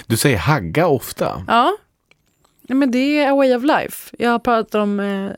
[0.07, 1.45] Du säger hagga ofta.
[1.49, 1.77] Ja,
[2.63, 4.17] Nej, men det är a way of life.
[4.19, 5.31] Jag har pratat om eh,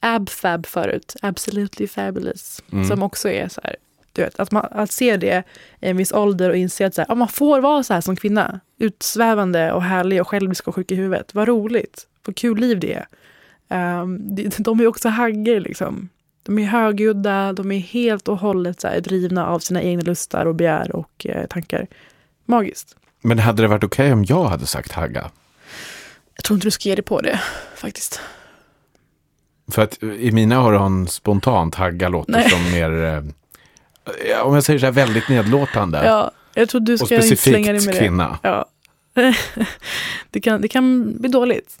[0.00, 2.62] abfab förut, absolutely fabulous.
[2.72, 2.84] Mm.
[2.88, 3.76] Som också är så här,
[4.16, 5.44] du vet, att, man, att se det
[5.80, 8.00] i en viss ålder och inse att så här, ja, man får vara så här
[8.00, 8.60] som kvinna.
[8.78, 11.34] Utsvävande och härlig och självisk och sjuk i huvudet.
[11.34, 13.06] Vad roligt, vad kul liv det är.
[14.00, 16.08] Um, de, de är också haggor liksom.
[16.42, 20.46] De är högljudda, de är helt och hållet så här, drivna av sina egna lustar
[20.46, 21.86] och begär och eh, tankar.
[22.44, 22.96] Magiskt.
[23.22, 25.30] Men hade det varit okej om jag hade sagt hagga?
[26.34, 27.40] Jag tror inte du ska ge dig på det
[27.76, 28.20] faktiskt.
[29.70, 32.50] För att i mina öron spontant hagga låter Nej.
[32.50, 33.22] som mer, eh,
[34.42, 36.04] om jag säger så här, väldigt nedlåtande.
[36.04, 37.98] Ja, jag tror du ska inte slänga dig med det.
[37.98, 38.38] kvinna.
[38.42, 38.66] Ja.
[40.30, 41.78] det, kan, det kan bli dåligt.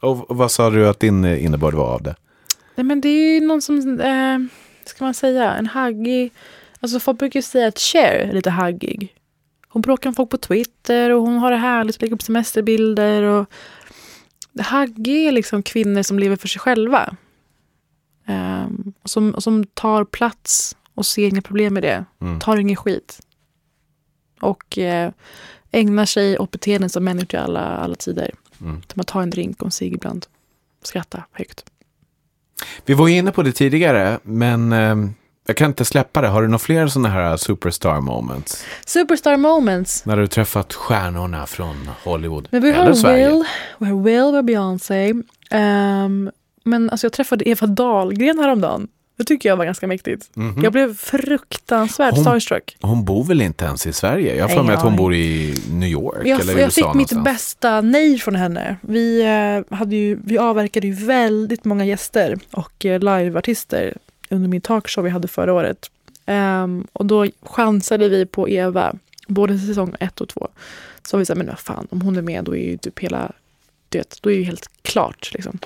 [0.00, 2.14] Och vad sa du att din innebörd var av det?
[2.74, 4.38] Nej, men det är ju någon som, eh,
[4.84, 6.32] ska man säga, en haggig...
[6.80, 9.14] Alltså folk brukar ju säga att Cher är lite haggig.
[9.68, 13.22] Hon bråkar med folk på Twitter och hon har det härligt och lägger upp semesterbilder.
[13.22, 13.46] Och
[14.60, 17.16] haggig är liksom kvinnor som lever för sig själva.
[19.02, 22.04] Och som, och som tar plats och ser inga problem med det.
[22.20, 22.40] Mm.
[22.40, 23.20] Tar ingen skit.
[24.40, 25.12] Och eh,
[25.70, 28.30] ägnar sig åt beteenden som människor i alla, alla tider.
[28.60, 28.82] Mm.
[28.92, 30.26] Som att ta en drink och en cigg ibland.
[30.82, 31.64] Skratta högt.
[32.84, 34.96] Vi var ju inne på det tidigare, men eh,
[35.46, 36.28] jag kan inte släppa det.
[36.28, 38.64] Har du några fler sådana här superstar moments?
[38.86, 40.04] Superstar moments.
[40.06, 43.28] När du träffat stjärnorna från Hollywood Men vi har eller Sverige?
[43.28, 43.44] Will,
[43.78, 45.14] vi har Will, vi har Beyoncé.
[45.50, 46.30] Ehm,
[46.64, 48.88] men alltså jag träffade Eva Dahlgren häromdagen.
[49.20, 50.30] Det tycker jag var ganska mäktigt.
[50.34, 50.62] Mhm.
[50.64, 52.76] Jag blev fruktansvärt Hon- starstruck.
[52.80, 54.36] Hon bor väl inte ens i Sverige?
[54.36, 56.74] Jag har för mig att hon jag- bor i New York Jag, eller jag USA
[56.74, 57.24] fick mitt någonstans.
[57.24, 58.76] bästa nej från henne.
[58.80, 63.96] Vi, eh, hade ju, vi avverkade ju väldigt många gäster och eh, liveartister
[64.30, 65.90] under min talkshow vi hade förra året.
[66.26, 68.92] Ehm, och då chansade vi på Eva,
[69.28, 70.48] både säsong ett och två.
[71.02, 73.32] Så vi sa, men vad fan, om hon är med då är ju typ hela,
[73.88, 75.30] du vet, då är ju helt klart.
[75.34, 75.58] Liksom.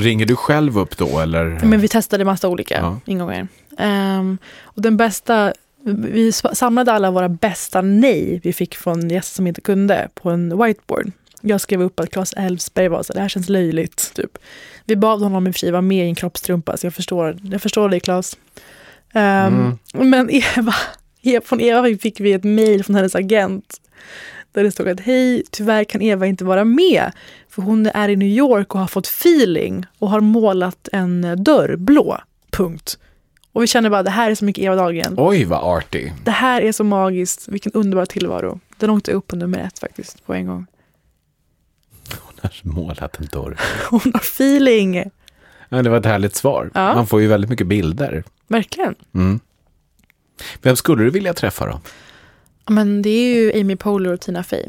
[0.00, 1.44] Ringer du själv upp då eller?
[1.62, 3.00] Men vi testade massa olika Ja.
[3.06, 3.48] ingångar.
[3.78, 5.52] Ehm, och den bästa,
[5.84, 10.62] vi samlade alla våra bästa nej vi fick från gäster som inte kunde på en
[10.62, 11.12] whiteboard.
[11.40, 14.12] Jag skrev upp att Claes Elfsberg var så det här känns löjligt.
[14.14, 14.38] Typ.
[14.84, 17.36] Vi bad honom i och för sig vara med i en kroppstrumpa, så jag förstår,
[17.42, 18.36] jag förstår dig Claes.
[19.14, 20.74] Ehm, Men Eva,
[21.44, 23.80] från Eva fick vi ett mejl från hennes agent.
[24.52, 27.12] Där det stod att hej, tyvärr kan Eva inte vara med.
[27.48, 31.76] För hon är i New York och har fått feeling och har målat en dörr
[31.76, 32.18] blå.
[32.50, 32.98] Punkt.
[33.52, 35.14] Och vi känner bara det här är så mycket Eva Dahlgren.
[35.16, 36.12] Oj, vad artig.
[36.24, 37.48] Det här är så magiskt.
[37.48, 38.60] Vilken underbar tillvaro.
[38.76, 40.66] Den åkte upp på nummer ett faktiskt på en gång.
[42.20, 43.60] Hon har målat en dörr.
[43.90, 45.10] Hon har feeling.
[45.68, 46.70] Ja, det var ett härligt svar.
[46.74, 46.94] Ja.
[46.94, 48.24] Man får ju väldigt mycket bilder.
[48.48, 48.94] Verkligen.
[49.14, 49.40] Mm.
[50.62, 51.80] Vem skulle du vilja träffa då?
[52.70, 54.64] Men det är ju Amy Poehler och Tina Fey.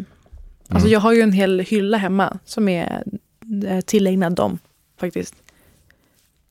[0.69, 0.91] Alltså Mm.
[0.91, 3.03] jag har ju en hel hylla hemma som är
[3.67, 4.59] eh, tillägnad dem
[4.99, 5.35] faktiskt.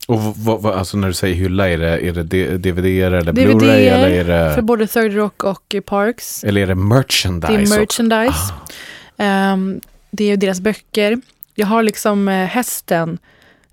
[0.08, 2.22] Och vad, vad, alltså när du säger hylla, är det, är det
[2.58, 6.44] DVD eller Blu-ray eller är det, För både Third Rock och Parks.
[6.44, 7.52] eller är det merchandise?
[7.52, 8.52] Det är merchandise.
[9.16, 9.80] Ehm,
[10.10, 11.20] det är deras böcker.
[11.54, 13.18] Jag har liksom eh, hästen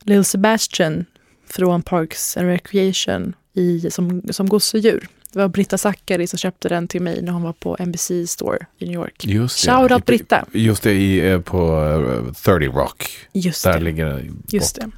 [0.01, 1.05] Lil Sebastian
[1.49, 5.07] från Parks and Recreation i, som, som gosedjur.
[5.33, 8.57] Det var Britta Zackari som köpte den till mig när hon var på NBC Store
[8.77, 9.25] i New York.
[9.25, 9.71] Just det.
[9.71, 10.45] Shout out Britta.
[10.53, 11.81] Just det, i, eh, på
[12.27, 13.09] eh, 30 Rock.
[13.33, 13.79] Just Där det.
[13.79, 14.25] ligger.
[14.47, 14.89] Just det.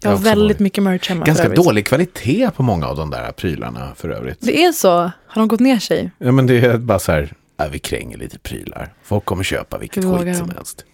[0.00, 1.24] Jag har väldigt varit- mycket merch hemma.
[1.24, 4.38] Ganska dålig kvalitet på många av de där prylarna för övrigt.
[4.40, 4.90] Det är så?
[5.26, 6.10] Har de gått ner sig?
[6.18, 8.92] Ja, men det är bara så här, ja, vi kränger lite prylar.
[9.02, 10.54] Folk kommer köpa vilket vågar skit som de?
[10.54, 10.84] helst.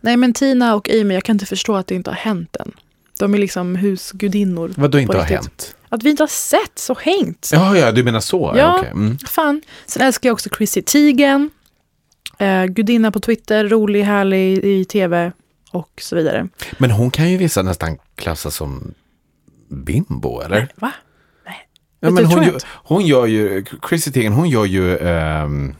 [0.00, 2.72] Nej men Tina och Amy, jag kan inte förstå att det inte har hänt än.
[3.18, 4.72] De är liksom husgudinnor.
[4.76, 5.36] Vad då inte har riktigt.
[5.38, 5.75] hänt?
[5.88, 7.50] Att vi inte har sett så hängt.
[7.52, 8.52] Ja, ja, du menar så.
[8.56, 8.78] Ja.
[8.78, 8.90] okej.
[8.90, 9.18] Mm.
[9.18, 9.62] Fan.
[9.86, 11.50] Sen älskar jag också Chrissy Teigen.
[12.38, 15.32] Eh, gudinna på Twitter, rolig, härlig i tv
[15.70, 16.48] och så vidare.
[16.78, 18.94] Men hon kan ju vissa nästan klassas som
[19.68, 20.68] bimbo, eller?
[20.74, 20.92] Va?
[22.00, 24.98] Ja, Det men hon, gör, hon gör ju, Chrissy Teigen, hon gör ju...
[24.98, 25.74] ehm,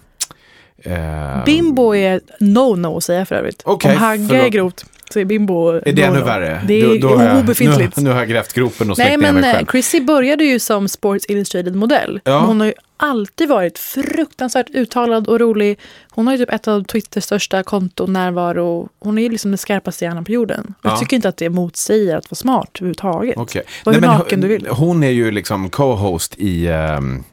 [0.82, 3.62] ehm, Bimbo är no-no att säga för övrigt.
[3.64, 6.62] Okej, Om hagga är grovt så är bimbo Är det ännu värre?
[6.66, 7.96] Det är Då- då jag- obefintligt.
[7.96, 9.66] Nu, nu har jag grävt gropen och Nej släckt ner mig eh, själv.
[9.66, 12.20] Chrissy började ju som Sports Illustrated-modell.
[12.24, 12.38] Ja.
[12.40, 15.78] Hon har ju alltid varit fruktansvärt uttalad och rolig.
[16.10, 18.88] Hon har ju typ ett av Twitters största konton närvaro.
[18.98, 20.74] Hon är ju liksom den skarpaste hjärnan på jorden.
[20.82, 20.90] Ja.
[20.90, 23.34] Jag tycker inte att det motsäger att vara smart överhuvudtaget.
[23.36, 23.62] Okej.
[23.84, 24.66] Var men naken hon- du vill.
[24.70, 27.24] Hon är ju liksom co-host i, ehm,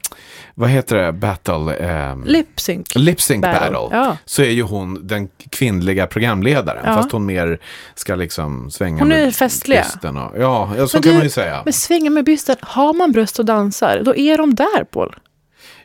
[0.55, 2.11] vad heter det, battle?
[2.11, 2.95] Um, Lip sync.
[2.95, 3.69] Lip Sync Battle.
[3.71, 3.97] Battle.
[3.97, 4.17] Ja.
[4.25, 6.83] Så är ju hon den kvinnliga programledaren.
[6.85, 6.93] Ja.
[6.95, 7.59] Fast hon mer
[7.95, 9.77] ska liksom svänga Hon är med festlig.
[9.77, 11.61] bysten Och, ja, ja, så Men kan du- man ju säga.
[11.63, 12.55] Men svänga med bysten.
[12.61, 15.15] Har man bröst och dansar, då är de där Paul.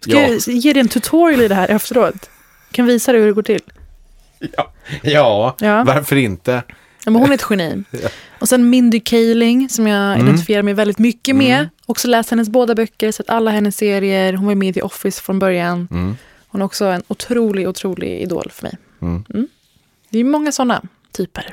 [0.00, 0.20] Ska Ja.
[0.20, 2.30] jag ge dig en tutorial i det här efteråt?
[2.72, 3.62] Kan visa dig hur det går till.
[4.56, 5.84] Ja, ja, Ja.
[5.84, 6.62] varför inte?
[7.04, 7.84] Ja, men hon är ett geni.
[8.38, 10.26] Och sen Mindy Kaling som jag Mm.
[10.26, 11.68] identifierar mig väldigt mycket med.
[11.86, 14.32] Också läst hennes båda böcker, sett alla hennes serier.
[14.32, 15.88] Hon var med i The Office från början.
[15.90, 16.16] Mm.
[16.48, 18.76] Hon är också en otrolig, otrolig idol för mig.
[19.02, 19.48] Mm.
[20.10, 20.82] Det är många sådana
[21.12, 21.52] typer.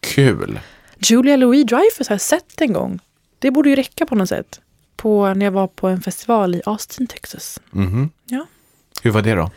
[0.00, 0.60] Kul.
[0.98, 2.98] Julia Louis-Dreyfus har jag sett en gång.
[3.38, 4.60] Det borde ju räcka på något sätt.
[4.96, 7.60] På, när jag var på en festival i Austin, Texas.
[7.70, 8.10] Mhm.
[8.24, 8.46] Ja.
[9.02, 9.50] Hur var det då?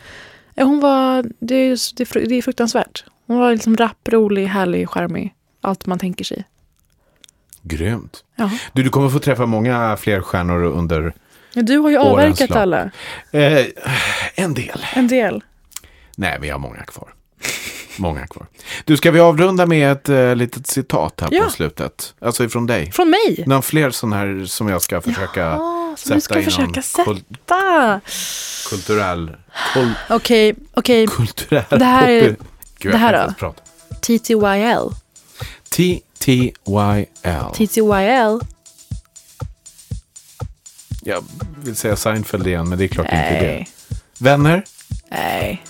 [0.55, 1.95] Hon var, det är,
[2.27, 3.03] det är fruktansvärt.
[3.27, 5.33] Hon var liksom rapp, rolig, härlig, charmig.
[5.61, 6.43] Allt man tänker sig.
[7.61, 8.23] Grymt.
[8.35, 8.49] Ja.
[8.73, 11.13] Du, du kommer få träffa många fler stjärnor under
[11.53, 12.57] Men Du har ju avverkat lopp.
[12.59, 12.91] alla.
[13.31, 13.65] eh,
[14.35, 14.85] en del.
[14.93, 15.43] En del.
[16.15, 17.13] Nej, vi har många kvar.
[17.97, 18.47] Många kvar.
[18.85, 21.43] Du, ska vi avrunda med ett uh, litet citat här Ja.
[21.43, 22.13] på slutet?
[22.21, 22.91] Alltså ifrån dig.
[22.91, 23.43] Från mig.
[23.47, 26.83] Någon fler sån här som jag ska försöka Ja, som du sätta ska försöka kul-
[26.83, 28.01] sätta.
[28.69, 29.31] kulturell...
[29.73, 31.07] Kul, Okej, okej.
[31.07, 31.63] kulturell...
[31.69, 32.35] Det här är-
[32.81, 33.53] Gud, det här då?
[34.01, 34.95] TTYL.
[35.69, 37.45] T-T-Y-L.
[37.53, 38.39] TTYL.
[41.03, 41.23] Jag
[41.63, 43.47] vill säga Seinfeld igen, men det är klart inte det.
[43.47, 43.69] Nej.
[44.17, 44.63] Vänner?
[45.11, 45.63] Nej.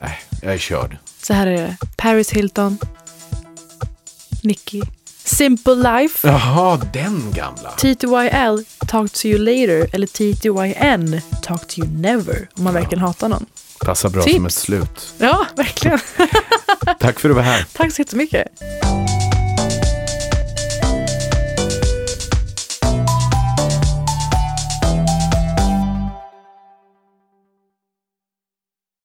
[0.00, 0.96] Nej, jag är körd.
[1.22, 1.76] Så här är det.
[1.96, 2.78] Paris Hilton.
[4.42, 4.82] Nicky.
[5.24, 6.28] Simple Life.
[6.28, 7.70] Jaha, den gamla.
[7.70, 8.64] TTYL.
[8.86, 9.94] Talk to you later.
[9.94, 11.20] Eller TTYN.
[11.42, 12.48] Talk to you never.
[12.56, 13.46] Om man verkligen hatar någon.
[13.84, 14.36] Passar bra Tips.
[14.36, 15.12] som ett slut.
[15.18, 15.98] Ja, verkligen.
[17.00, 17.66] Tack för att du var här.
[17.72, 18.48] Tack så jättemycket.